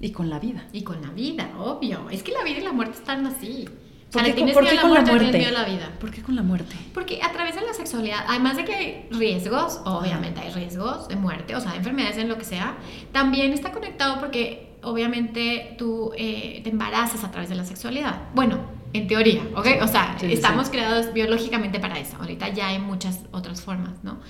[0.00, 0.66] Y con la vida.
[0.72, 2.08] Y con la vida, obvio.
[2.10, 3.68] Es que la vida y la muerte están así.
[4.10, 5.50] ¿Por qué, ¿por qué con la muerte?
[5.52, 5.92] La vida.
[6.00, 6.74] ¿Por qué con la muerte?
[6.92, 11.16] Porque a través de la sexualidad, además de que hay riesgos, obviamente hay riesgos de
[11.16, 12.76] muerte, o sea, de enfermedades en lo que sea,
[13.12, 18.22] también está conectado porque obviamente tú eh, te embarazas a través de la sexualidad.
[18.34, 19.66] Bueno, en teoría, ¿ok?
[19.82, 22.16] O sea, estamos creados biológicamente para eso.
[22.18, 24.20] Ahorita ya hay muchas otras formas, ¿no?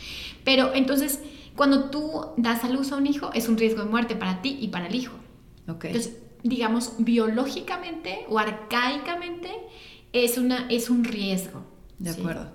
[0.45, 1.21] Pero entonces,
[1.57, 4.59] cuando tú das a luz a un hijo, es un riesgo de muerte para ti
[4.61, 5.15] y para el hijo.
[5.69, 5.87] Ok.
[5.87, 9.51] Entonces, digamos, biológicamente o arcaicamente,
[10.13, 11.63] es, una, es un riesgo.
[11.99, 12.51] De acuerdo.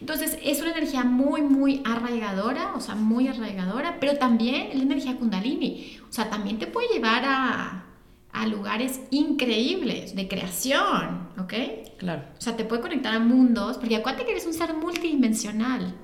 [0.00, 4.82] Entonces, es una energía muy, muy arraigadora, o sea, muy arraigadora, pero también es la
[4.82, 5.98] energía kundalini.
[6.08, 7.86] O sea, también te puede llevar a
[8.32, 11.54] a lugares increíbles de creación, ¿ok?
[11.98, 12.22] Claro.
[12.36, 15.94] O sea, te puede conectar a mundos, porque acuérdate que eres un ser multidimensional.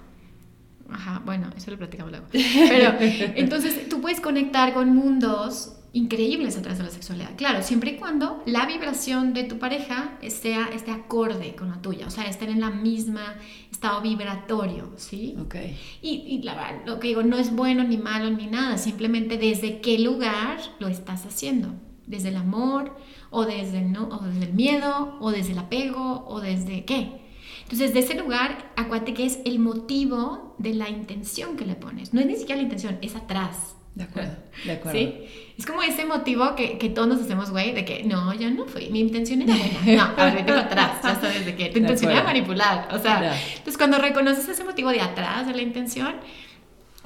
[0.91, 2.27] Ajá, bueno, eso lo platicamos luego.
[2.31, 7.31] Pero entonces tú puedes conectar con mundos increíbles a través de la sexualidad.
[7.37, 12.07] Claro, siempre y cuando la vibración de tu pareja sea, esté acorde con la tuya,
[12.07, 13.37] o sea, estén en la misma
[13.73, 15.35] estado vibratorio, ¿sí?
[15.41, 15.57] Ok.
[16.03, 19.81] Y, y la, lo que digo, no es bueno ni malo ni nada, simplemente desde
[19.81, 21.75] qué lugar lo estás haciendo
[22.09, 22.97] desde el amor
[23.31, 27.21] o desde el, no, o desde el miedo o desde el apego o desde qué.
[27.63, 32.15] Entonces, de ese lugar, acuérdate que es el motivo de la intención que le pones.
[32.15, 33.77] No es ni siquiera la intención, es atrás.
[33.95, 34.99] De acuerdo, de acuerdo.
[34.99, 35.15] ¿Sí?
[35.59, 38.65] Es como ese motivo que, que todos nos hacemos, güey, de que no, yo no
[38.67, 40.07] fui, mi intención era buena.
[40.07, 41.69] No, a ver, para atrás, ya sabes de qué.
[41.71, 42.89] Tu intención era manipular.
[42.93, 46.15] O sea, entonces cuando reconoces ese motivo de atrás de la intención,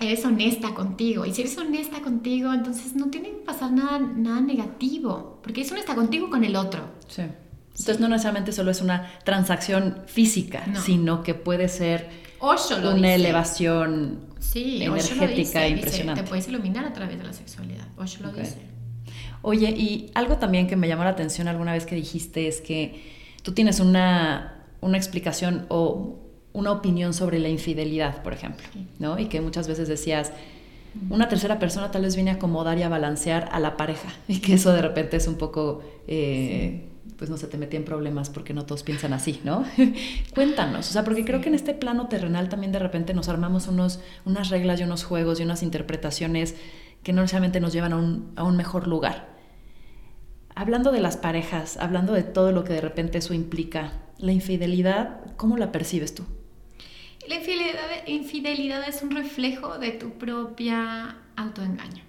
[0.00, 1.24] eres honesta contigo.
[1.26, 5.72] Y si eres honesta contigo, entonces no tiene que pasar nada, nada negativo, porque es
[5.72, 6.82] honesta contigo con el otro.
[7.08, 7.22] Sí.
[7.70, 14.20] Entonces no necesariamente solo es una transacción física, sino que puede ser una elevación
[14.54, 16.22] energética impresionante.
[16.22, 17.86] te puedes iluminar a través de la sexualidad.
[17.96, 18.58] Osho lo dice.
[19.40, 23.02] Oye, y algo también que me llamó la atención alguna vez que dijiste es que
[23.42, 26.21] tú tienes una, una explicación o
[26.52, 28.66] una opinión sobre la infidelidad, por ejemplo,
[28.98, 29.18] ¿no?
[29.18, 30.32] Y que muchas veces decías,
[31.08, 34.40] una tercera persona tal vez viene a acomodar y a balancear a la pareja, y
[34.40, 38.30] que eso de repente es un poco, eh, pues no se te metía en problemas
[38.30, 39.64] porque no todos piensan así, ¿no?
[40.34, 43.68] Cuéntanos, o sea, porque creo que en este plano terrenal también de repente nos armamos
[43.68, 46.56] unos, unas reglas y unos juegos y unas interpretaciones
[47.02, 49.32] que no necesariamente nos llevan a un, a un mejor lugar.
[50.54, 55.20] Hablando de las parejas, hablando de todo lo que de repente eso implica la infidelidad,
[55.36, 56.24] ¿cómo la percibes tú?
[57.28, 62.04] La infidelidad, infidelidad es un reflejo de tu propia autoengaño.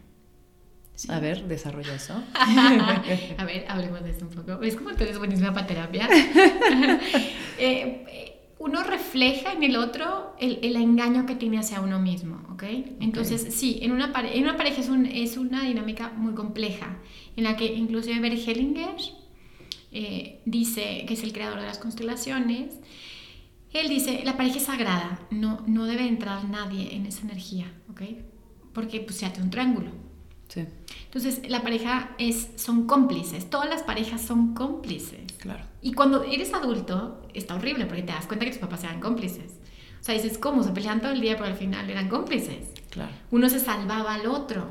[1.10, 2.22] A ver, desarrolla eso.
[2.36, 4.62] a ver, hablemos de eso un poco.
[4.62, 6.10] Es como tú eres buenísima para terapia.
[7.60, 12.64] Eh, uno refleja en el otro el, el, engaño que tiene hacia uno mismo, ¿ok?
[13.00, 16.98] Entonces, sí, en una, en una pareja es, un, es, una dinámica muy compleja,
[17.36, 18.96] en la que inclusive Bert Hellinger
[19.92, 22.80] eh, dice, que es el creador de las constelaciones,
[23.74, 28.02] él dice, la pareja es sagrada, no, no debe entrar nadie en esa energía, ¿ok?
[28.74, 29.92] Porque pues, se hace un triángulo.
[30.48, 30.66] Sí.
[31.06, 35.32] Entonces, la pareja es, son cómplices, todas las parejas son cómplices.
[35.40, 35.66] Claro.
[35.82, 39.60] Y cuando eres adulto, está horrible porque te das cuenta que tus papás eran cómplices.
[40.00, 40.64] O sea, dices, ¿cómo?
[40.64, 42.68] Se pelean todo el día, pero al final eran cómplices.
[42.90, 43.12] Claro.
[43.32, 44.68] Uno se salvaba al otro,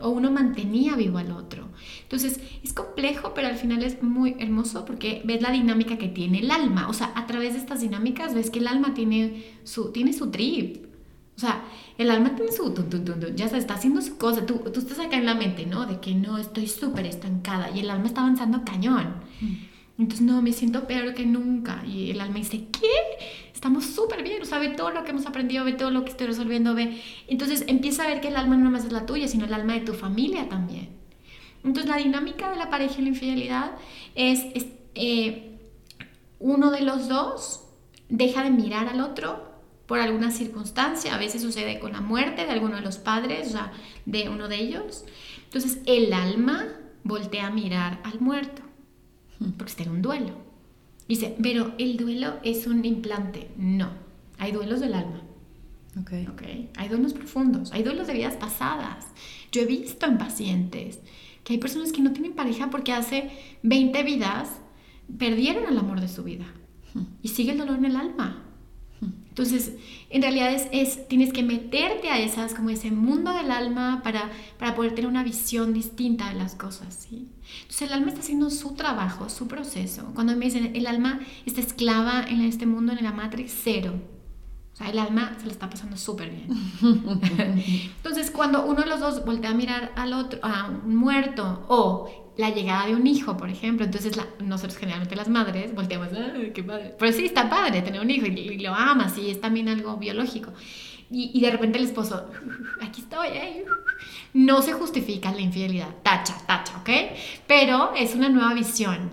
[0.00, 1.68] O uno mantenía vivo al otro.
[2.02, 6.40] Entonces, es complejo, pero al final es muy hermoso porque ves la dinámica que tiene
[6.40, 6.88] el alma.
[6.88, 10.30] O sea, a través de estas dinámicas ves que el alma tiene su, tiene su
[10.30, 10.86] trip.
[11.36, 11.64] O sea,
[11.98, 12.72] el alma tiene su...
[13.34, 14.46] ya se está haciendo su cosa.
[14.46, 15.86] Tú, tú estás acá en la mente, ¿no?
[15.86, 17.70] De que no, estoy súper estancada.
[17.74, 19.14] Y el alma está avanzando cañón.
[19.40, 19.54] Mm.
[19.98, 21.84] Entonces, no, me siento peor que nunca.
[21.86, 22.88] Y el alma dice, ¿qué?
[23.64, 24.42] Estamos súper bien.
[24.42, 27.00] O sea, ve todo lo que hemos aprendido, ve todo lo que estoy resolviendo, ve.
[27.28, 29.72] Entonces, empieza a ver que el alma no más es la tuya, sino el alma
[29.72, 30.90] de tu familia también.
[31.64, 33.70] Entonces, la dinámica de la pareja y la infidelidad
[34.14, 34.44] es,
[34.94, 35.56] eh,
[36.40, 37.64] uno de los dos
[38.10, 39.54] deja de mirar al otro
[39.86, 43.52] por alguna circunstancia, a veces sucede con la muerte de alguno de los padres, o
[43.52, 43.72] sea,
[44.04, 45.06] de uno de ellos.
[45.44, 46.66] Entonces el alma
[47.02, 48.60] voltea a mirar al muerto,
[49.56, 50.43] porque está en un duelo.
[51.08, 53.48] Dice, pero el duelo es un implante.
[53.56, 53.90] No,
[54.38, 55.22] hay duelos del alma.
[56.00, 56.26] Okay.
[56.26, 56.70] Okay.
[56.76, 59.06] Hay duelos profundos, hay duelos de vidas pasadas.
[59.52, 61.00] Yo he visto en pacientes
[61.44, 63.30] que hay personas que no tienen pareja porque hace
[63.62, 64.60] 20 vidas
[65.18, 66.46] perdieron el amor de su vida
[67.22, 68.43] y sigue el dolor en el alma.
[69.34, 69.72] Entonces,
[70.10, 74.30] en realidad es, tienes que meterte a esas, como ese mundo del alma para,
[74.60, 77.26] para poder tener una visión distinta de las cosas, ¿sí?
[77.62, 80.12] Entonces, el alma está haciendo su trabajo, su proceso.
[80.14, 83.94] Cuando me dicen, el alma está esclava en este mundo, en la Matrix, cero.
[84.72, 86.48] O sea, el alma se le está pasando súper bien.
[87.96, 92.23] Entonces, cuando uno de los dos voltea a mirar al otro, a un muerto, o
[92.36, 93.84] la llegada de un hijo, por ejemplo.
[93.84, 96.94] Entonces, nosotros generalmente las madres volteamos, ¡ay, qué padre!
[96.98, 100.52] Pero sí, está padre tener un hijo y, lo amas y es también algo biológico.
[101.10, 102.28] Y, de repente el esposo,
[102.82, 103.64] aquí estoy, ¿eh?
[104.32, 106.90] No se justifica la infidelidad, tacha, tacha, ¿ok?
[107.46, 109.12] Pero es una nueva visión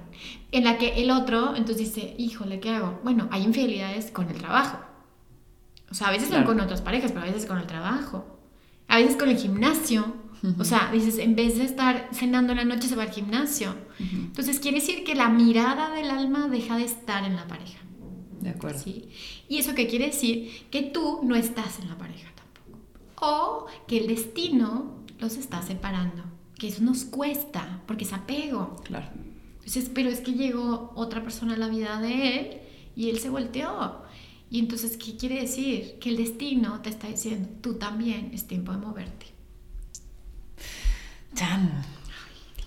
[0.52, 3.00] en la que el otro entonces dice, híjole, ¿qué hago?
[3.04, 4.80] Bueno, hay infidelidades con el trabajo.
[5.92, 8.40] O sea, a veces son con otras parejas, pero a veces con el trabajo.
[8.88, 10.16] A veces con el gimnasio
[10.58, 13.76] o sea, dices, en vez de estar cenando en la noche, se va al gimnasio.
[14.00, 17.80] Entonces, quiere decir que la mirada del alma deja de estar en la pareja.
[18.40, 18.80] De acuerdo.
[18.80, 19.10] ¿Sí?
[19.48, 20.66] ¿Y eso qué quiere decir?
[20.72, 22.80] Que tú no estás en la pareja tampoco.
[23.22, 26.24] O que el destino los está separando.
[26.58, 28.78] Que eso nos cuesta, porque es apego.
[28.84, 29.10] Claro.
[29.54, 32.58] Entonces, pero es que llegó otra persona a la vida de él
[32.96, 34.02] y él se volteó.
[34.50, 36.00] Y entonces, ¿qué quiere decir?
[36.00, 39.28] Que el destino te está diciendo, tú también es tiempo de moverte.
[41.36, 41.72] Chan.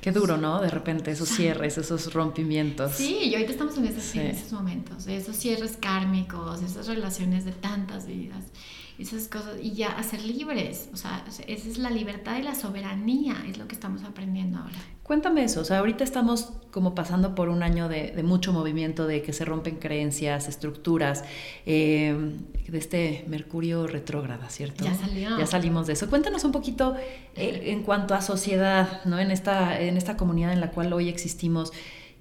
[0.00, 0.60] Qué duro, ¿no?
[0.60, 2.92] De repente esos cierres, esos rompimientos.
[2.92, 7.52] Sí, y ahorita estamos en esos, en esos momentos, esos cierres kármicos, esas relaciones de
[7.52, 8.44] tantas vidas
[8.98, 10.88] esas cosas y ya a ser libres.
[10.92, 14.78] O sea, esa es la libertad y la soberanía, es lo que estamos aprendiendo ahora.
[15.02, 19.20] Cuéntame eso, o sea, ahorita estamos como pasando por un año de, mucho movimiento, de
[19.20, 21.24] que se rompen creencias, estructuras,
[21.66, 22.16] eh,
[22.66, 24.82] de este Mercurio retrógrada, ¿cierto?
[24.82, 25.38] Ya salió.
[25.38, 26.08] Ya salimos de eso.
[26.08, 26.96] Cuéntanos un poquito
[27.36, 29.18] eh, en cuanto a sociedad, ¿no?
[29.18, 31.72] En esta, en esta comunidad en la cual hoy existimos,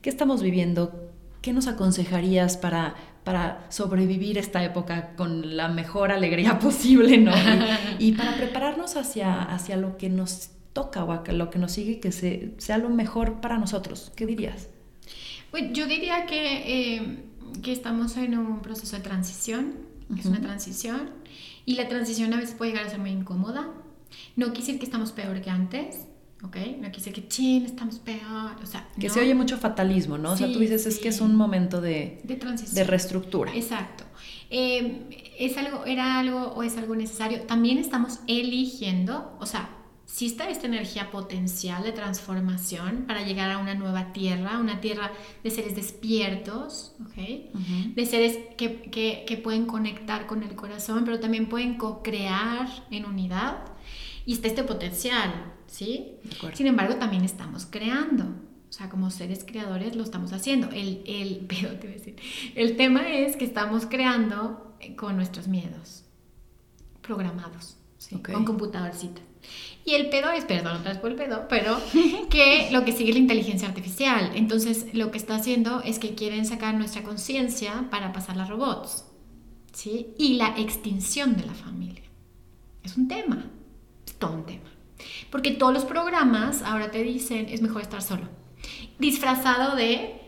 [0.01, 1.09] ¿qué estamos viviendo?
[1.41, 7.31] ¿Qué nos aconsejarías para para sobrevivir esta época con la mejor alegría posible, ¿no?
[7.99, 12.11] Y, para prepararnos hacia, hacia lo que nos toca o lo que nos sigue, que
[12.57, 14.11] sea lo mejor para nosotros.
[14.15, 14.69] ¿Qué dirías?
[15.51, 17.23] Pues yo diría que, eh,
[17.61, 19.75] que estamos en un proceso de transición,
[20.17, 21.11] es una transición,
[21.65, 23.69] y la transición a veces puede llegar a ser muy incómoda.
[24.35, 26.07] No quiere decir que estamos peor que antes,
[26.43, 26.57] ¿ok?
[26.79, 28.87] No quise que, chin, estamos peor, o sea...
[28.99, 30.33] Que se oye mucho fatalismo, ¿no?
[30.33, 32.21] o sea, tú dices, es que es un momento de...
[32.23, 32.75] De transición.
[32.75, 33.53] De reestructura.
[33.55, 34.03] Exacto.
[34.49, 35.05] Em,
[35.39, 37.41] ¿Es algo, era algo o es algo necesario?
[37.41, 39.69] También estamos eligiendo, o sea,
[40.05, 45.11] si está esta energía potencial de transformación para llegar a una nueva tierra, una tierra
[45.43, 47.95] de seres despiertos, ¿ok?
[47.95, 53.05] De seres que, que, que pueden conectar con el corazón, pero también pueden co-crear en
[53.05, 53.57] unidad.
[54.25, 56.19] Y está este potencial, ¿sí?
[56.53, 58.25] Sin embargo, también estamos creando.
[58.69, 60.69] O sea, como seres creadores lo estamos haciendo.
[60.69, 62.15] El, el, pero te voy a decir,
[62.55, 66.03] el tema es que estamos creando con nuestros miedos
[67.01, 67.77] programados,
[68.31, 69.23] con computadorcitas.
[69.83, 71.77] Y el pedo es, perdón, otra vez por el pedo, pero
[72.29, 74.31] que lo que sigue es la inteligencia artificial.
[74.35, 79.05] Entonces, lo que está haciendo es que quieren sacar nuestra conciencia para pasar a robots.
[79.73, 80.13] ¿Sí?
[80.19, 82.03] Y la extinción de la familia.
[82.83, 83.49] Es un tema,
[84.05, 84.72] es todo un tema.
[85.29, 88.29] Porque todos los programas ahora te dicen, es mejor estar solo.
[88.99, 90.21] Disfrazado de,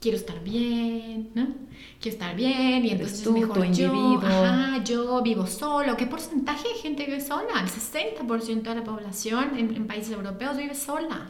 [0.00, 1.70] quiero estar bien, ¿no?
[2.00, 5.96] quiero estar bien y entonces tú, es mejor yo, ajá, yo vivo solo.
[5.96, 7.60] ¿Qué porcentaje de gente vive sola?
[7.60, 11.28] El 60% de la población en, países europeos vive sola.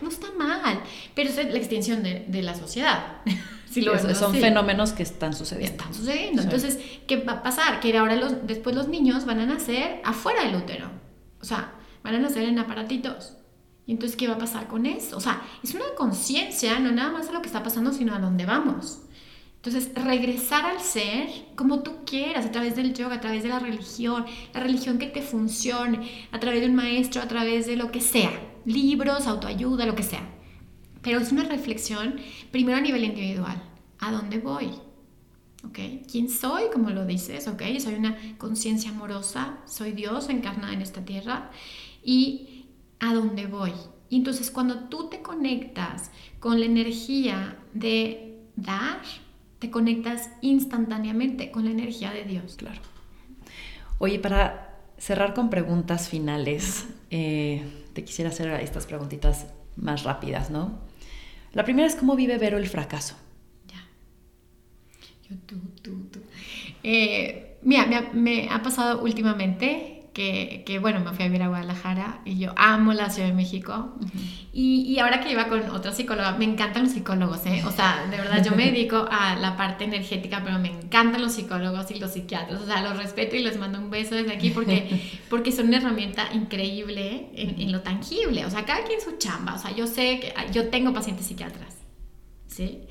[0.00, 0.80] No está mal,
[1.14, 3.18] pero es la extensión de, de la sociedad.
[3.70, 5.72] si lo son fenómenos que están sucediendo.
[5.72, 6.42] Están sucediendo.
[6.42, 7.80] Entonces, ¿qué va a pasar?
[7.80, 10.90] Que ahora los, después los niños van a nacer afuera del útero.
[11.40, 11.72] O sea,
[12.02, 13.36] van a nacer en aparatitos.
[13.86, 15.16] Y entonces, ¿qué va a pasar con eso?
[15.16, 18.20] O sea, es una conciencia, no nada más a lo que está pasando, sino a
[18.20, 19.00] dónde vamos.
[19.56, 23.60] Entonces, regresar al ser como tú quieras, a través del yoga, a través de la
[23.60, 27.92] religión, la religión que te funcione, a través de un maestro, a través de lo
[27.92, 28.32] que sea,
[28.64, 30.28] libros, autoayuda, lo que sea.
[31.00, 32.16] Pero es una reflexión,
[32.50, 33.62] primero a nivel individual,
[33.98, 34.70] ¿a dónde voy?
[35.64, 35.78] ¿Ok?
[36.10, 36.64] ¿Quién soy?
[36.72, 37.62] Como lo dices, ¿ok?
[37.78, 41.50] Soy una conciencia amorosa, soy Dios encarnada en esta tierra.
[42.02, 42.66] ¿Y
[43.00, 43.72] a dónde voy?
[44.08, 49.00] Y entonces cuando tú te conectas con la energía de dar,
[49.58, 52.56] te conectas instantáneamente con la energía de Dios.
[52.56, 52.80] Claro.
[53.98, 59.46] Oye, para cerrar con preguntas finales, eh, te quisiera hacer estas preguntitas
[59.76, 60.78] más rápidas, ¿no?
[61.52, 63.16] La primera es cómo vive Vero el fracaso.
[63.68, 63.84] Ya.
[65.28, 66.20] Yo, tú, tú, tú.
[66.82, 71.48] Eh, mira, me me ha pasado últimamente que, que, bueno, me fui a vivir a
[71.48, 73.94] Guadalajara y yo amo la Ciudad de México.
[74.52, 77.62] y, y, ahora que iba con otra psicóloga, me encantan los psicólogos, ¿eh?
[77.66, 81.32] O sea, de verdad, yo me dedico a la parte energética, pero me encantan los
[81.32, 82.60] psicólogos y los psiquiatras.
[82.60, 85.00] O sea, los respeto y les mando un beso desde aquí porque,
[85.30, 88.44] porque son una herramienta increíble en, en lo tangible.
[88.44, 89.54] O sea, cada quien su chamba.
[89.54, 91.76] O sea, yo sé que yo tengo pacientes psiquiatras,
[92.48, 92.82] ¿sí?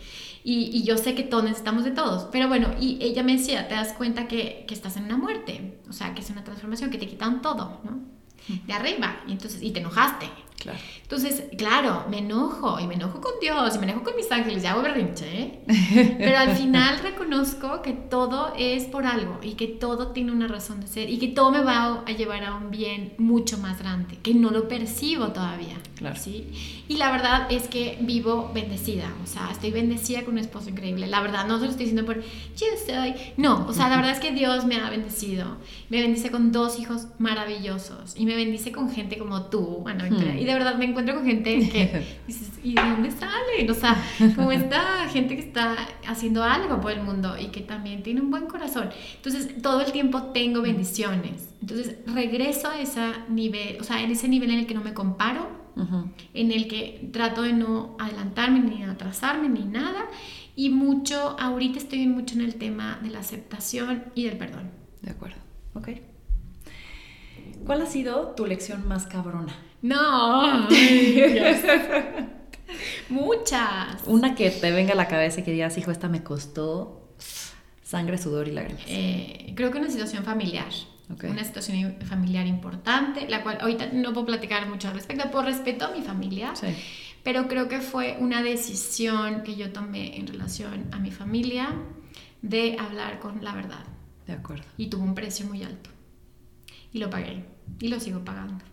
[0.43, 2.27] Y, yo sé que todos necesitamos de todos.
[2.31, 5.79] Pero bueno, y ella me decía, te das cuenta que, que estás en una muerte.
[5.89, 7.99] O sea, que es una transformación, que te quitan todo, ¿no?
[8.65, 9.21] De arriba.
[9.27, 10.27] Y entonces, y te enojaste.
[10.62, 10.78] Claro.
[11.01, 14.64] Entonces, claro, me enojo y me enojo con Dios y me enojo con mis ángeles
[14.64, 15.59] y hago berrinche, ¿eh?
[16.20, 20.80] Pero al final reconozco que todo es por algo y que todo tiene una razón
[20.80, 24.20] de ser y que todo me va a llevar a un bien mucho más grande,
[24.22, 25.78] que no lo percibo todavía.
[25.95, 26.16] Claro.
[26.20, 26.47] ¿sí?
[26.88, 31.07] Y la verdad es que vivo bendecida, o sea, estoy bendecida con un esposo increíble.
[31.07, 33.16] La verdad, no se lo estoy diciendo por yo soy.
[33.38, 35.57] No, o sea, la verdad es que Dios me ha bendecido.
[35.89, 40.43] Me bendice con dos hijos maravillosos y me bendice con gente como tú, bueno, y
[40.52, 43.70] de verdad me encuentro con gente que dices, ¿y de dónde salen?
[43.70, 44.02] O sea,
[44.36, 45.76] como esta gente que está
[46.08, 48.89] haciendo algo por el mundo y que también tiene un buen corazón.
[49.16, 51.54] Entonces, todo el tiempo tengo bendiciones.
[51.62, 54.93] Entonces, regreso a ese nivel, o sea, en ese nivel en el que no me
[54.93, 55.62] comparo,
[56.34, 60.06] en el que trato de no adelantarme ni atrasarme ni nada.
[60.56, 64.70] Y mucho, ahorita estoy mucho en el tema de la aceptación y del perdón.
[65.02, 65.38] De acuerdo,
[65.74, 66.11] ok.
[67.66, 69.55] ¿Cuál ha sido tu lección más cabrona?
[69.82, 70.68] No.
[73.09, 74.01] Muchas.
[74.05, 77.16] Una que te venga a la cabeza y que digas, hijo, esta me costó
[77.84, 78.84] sangre, sudor y lágrimas.
[78.88, 80.70] Eh, creo que una situación familiar.
[81.24, 85.86] Una situación familiar importante, la cual ahorita no puedo platicar mucho al respecto, por respeto
[85.86, 86.55] a mi familia.
[86.55, 86.68] Sí.
[87.24, 91.76] Pero creo que fue una decisión que yo tomé en relación a mi familia
[92.41, 93.84] de hablar con la verdad.
[94.26, 94.64] De acuerdo.
[94.78, 95.89] Y tuvo un precio muy alto.
[96.93, 97.45] Y lo pagué.
[97.79, 98.63] Y lo sigo pagando.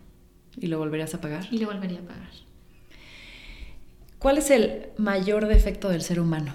[0.57, 1.47] ¿Y lo volverías a pagar?
[1.51, 2.31] Y lo volvería a pagar.
[4.19, 6.53] ¿Cuál es el mayor defecto del ser humano?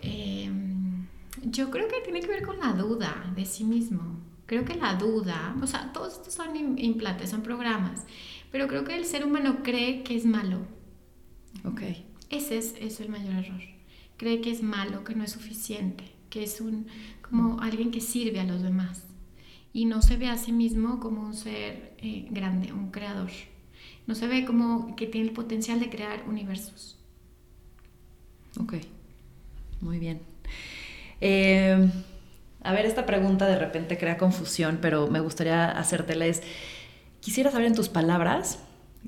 [0.00, 1.06] Em,
[1.42, 4.18] yo creo que tiene que ver con la duda de sí mismo.
[4.46, 8.04] Creo que la duda, o sea, todos estos son implantes, son programas,
[8.50, 10.60] pero creo que el ser humano cree que es malo.
[11.64, 11.82] Ok.
[12.30, 13.60] Ese es, es el mayor error.
[14.16, 16.86] Cree que es malo, que no es suficiente, que es un,
[17.22, 19.04] como alguien que sirve a los demás
[19.74, 23.30] y no se ve a sí mismo como un ser eh, grande, un creador.
[24.06, 26.96] No se ve como que tiene el potencial de crear universos.
[28.60, 28.74] Ok,
[29.80, 30.20] muy bien.
[31.20, 31.90] Eh,
[32.62, 36.26] a ver, esta pregunta de repente crea confusión, pero me gustaría hacértela.
[36.26, 36.42] Es,
[37.18, 38.60] quisiera saber en tus palabras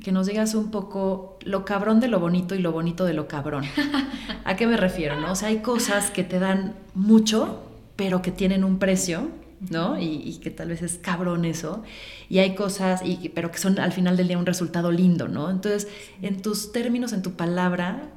[0.03, 3.29] que nos digas un poco lo cabrón de lo bonito y lo bonito de lo
[3.29, 3.65] cabrón.
[4.45, 5.21] ¿A qué me refiero?
[5.21, 5.31] No?
[5.31, 7.63] O sea, hay cosas que te dan mucho,
[7.95, 9.31] pero que tienen un precio
[9.61, 9.99] ¿no?
[10.01, 11.83] Y, que tal vez es cabrón eso.
[12.29, 15.51] Y hay cosas, y, pero que son al final del día un resultado lindo, ¿no?
[15.51, 15.89] Entonces,
[16.23, 18.11] en tus términos, en tu palabra,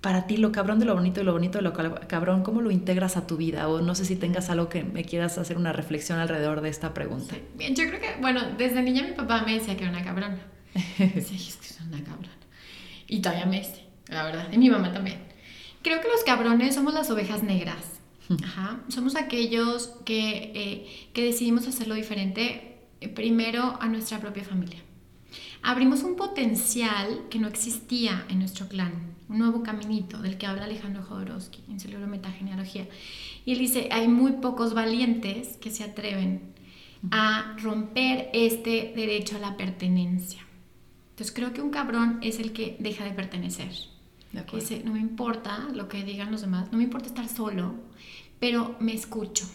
[0.00, 2.70] para ti lo cabrón de lo bonito y lo bonito de lo cabrón, ¿cómo lo
[2.70, 3.68] integras a tu vida?
[3.68, 6.94] O no sé si tengas algo que me quieras hacer una reflexión alrededor de esta
[6.94, 7.34] pregunta.
[7.56, 10.38] Bien, yo creo que, bueno, desde niña mi papá me decía que era una cabrona.
[10.96, 12.36] Sí, es que es una cabrona.
[13.08, 14.48] Y todavía me dice, la verdad.
[14.52, 15.18] Y mi mamá también.
[15.82, 17.95] Creo que los cabrones somos las ovejas negras.
[18.42, 18.80] Ajá.
[18.88, 24.78] Somos aquellos que, eh, que decidimos hacerlo diferente eh, primero a nuestra propia familia.
[25.62, 30.64] Abrimos un potencial que no existía en nuestro clan, un nuevo caminito del que habla
[30.64, 32.88] Alejandro Jodorowsky en su libro Metagenealogía.
[33.44, 36.54] Y él dice, hay muy pocos valientes que se atreven
[37.10, 40.40] a romper este derecho a la pertenencia.
[41.10, 43.72] Entonces creo que un cabrón es el que deja de pertenecer.
[44.46, 47.74] Que dice, no me importa lo que digan los demás, no me importa estar solo,
[48.38, 49.46] pero me escucho.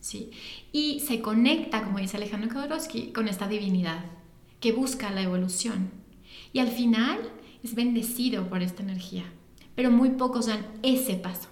[0.00, 0.30] ¿sí?
[0.72, 4.04] Y se conecta, como dice Alejandro Jodorowsky, con esta divinidad
[4.60, 5.90] que busca la evolución.
[6.52, 7.18] Y al final
[7.62, 9.24] es bendecido por esta energía,
[9.74, 11.48] pero muy pocos dan ese paso,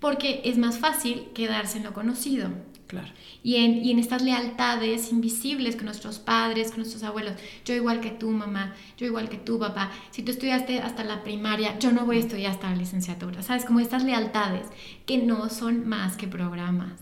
[0.00, 2.50] porque es más fácil quedarse en lo conocido.
[2.88, 3.08] Claro.
[3.42, 7.34] Y en, y en estas lealtades invisibles con nuestros padres, con nuestros abuelos.
[7.66, 8.74] Yo igual que tú, mamá.
[8.96, 9.92] Yo igual que tú, papá.
[10.10, 13.42] Si tú estudiaste hasta la primaria, yo no voy a estudiar hasta la licenciatura.
[13.42, 13.66] ¿Sabes?
[13.66, 14.66] Como estas lealtades
[15.04, 16.98] que no son más que programas.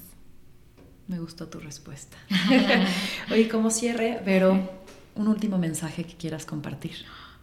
[1.06, 2.16] Me gustó tu respuesta.
[3.30, 4.68] Oye, como cierre, pero
[5.14, 6.96] un último mensaje que quieras compartir.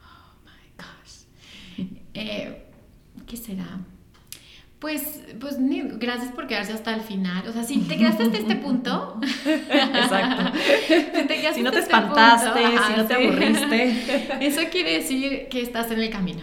[0.04, 1.94] Oh my gosh.
[2.14, 2.66] Eh,
[3.26, 3.80] ¿Qué será?
[4.84, 5.56] Pues, pues
[5.98, 7.48] gracias por quedarse hasta el final.
[7.48, 9.18] O sea, si te quedaste hasta este punto.
[9.46, 10.60] Exacto.
[11.56, 14.38] si, no te este espantaste, si no te aburriste.
[14.46, 16.42] Eso quiere decir que estás en el camino.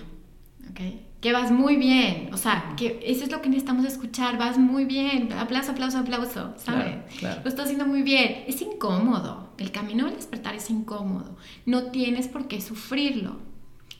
[0.70, 0.80] ¿Ok?
[1.20, 2.30] Que vas muy bien.
[2.32, 4.38] O sea, que eso es lo que necesitamos escuchar.
[4.38, 5.34] Vas muy bien.
[5.34, 6.54] Aplauso, aplauso, aplauso.
[6.56, 6.94] ¿Sabes?
[7.20, 8.44] Lo estás haciendo muy bien.
[8.46, 9.52] Es incómodo.
[9.58, 11.36] El camino del despertar es incómodo.
[11.66, 13.36] No tienes por qué sufrirlo.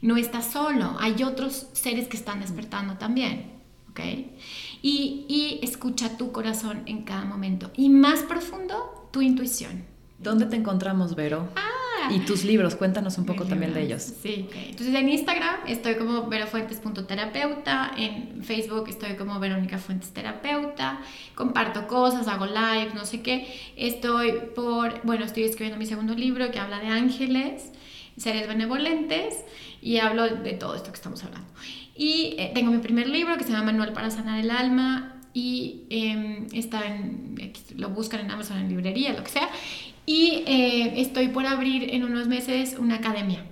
[0.00, 0.96] No estás solo.
[0.98, 3.59] Hay otros seres que están despertando también.
[4.00, 4.26] ¿Ok?
[4.82, 7.70] Y, y escucha tu corazón en cada momento.
[7.76, 9.84] Y más profundo, tu intuición.
[10.18, 11.48] ¿Dónde te encontramos, Vero?
[11.56, 14.02] Ah, y tus libros, cuéntanos un poco también de ellos.
[14.02, 21.00] Sí, entonces en Instagram estoy como verofuentes.terapeuta, en Facebook estoy como Verónica Fuentes Terapeuta,
[21.34, 23.46] comparto cosas, hago live, no sé qué.
[23.76, 27.72] Estoy por, bueno, estoy escribiendo mi segundo libro que habla de ángeles,
[28.16, 29.36] seres benevolentes
[29.82, 31.48] y hablo de todo esto que estamos hablando.
[32.00, 35.82] Y eh, tengo mi primer libro que se llama Manual para sanar el alma y
[35.90, 37.36] em, está en,
[37.76, 39.50] lo buscan en Amazon, en librería, lo que sea.
[40.06, 43.44] Y eh, estoy por abrir en unos meses una academia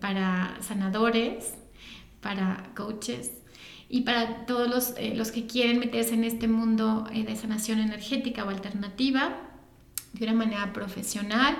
[0.00, 1.54] para sanadores,
[2.20, 3.30] para coaches
[3.88, 8.44] y para todos los, eh, los que quieren meterse en este mundo de sanación energética
[8.44, 9.38] o alternativa
[10.12, 11.56] de una manera profesional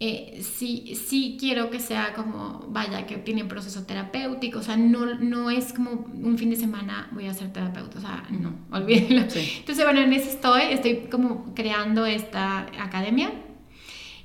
[0.00, 5.14] eh, sí, sí quiero que sea como, vaya, que tiene proceso terapéutico, o sea, no,
[5.14, 9.22] no es como un fin de semana voy a ser terapeuta, o sea, no, olvídenlo.
[9.22, 13.32] Entonces, bueno, en eso estoy, estoy como creando esta academia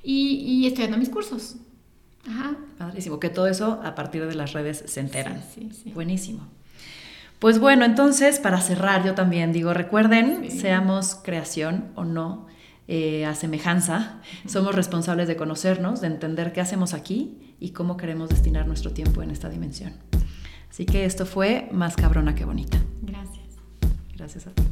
[0.03, 1.57] y, y estoy dando mis cursos.
[2.27, 2.57] Ajá.
[2.77, 5.43] Padrísimo, que todo eso a partir de las redes se enteran.
[5.53, 6.47] Sí, sí, Buenísimo.
[7.39, 12.47] Pues bueno, entonces, para cerrar, yo también digo, recuerden, seamos creación o no,
[12.91, 18.29] eh, a semejanza, somos responsables de conocernos, de entender qué hacemos aquí y cómo queremos
[18.29, 19.93] destinar nuestro tiempo en esta dimensión.
[20.71, 22.81] Así que esto fue más cabrona que bonita.
[23.03, 23.45] Gracias.
[24.15, 24.63] Gracias a ti.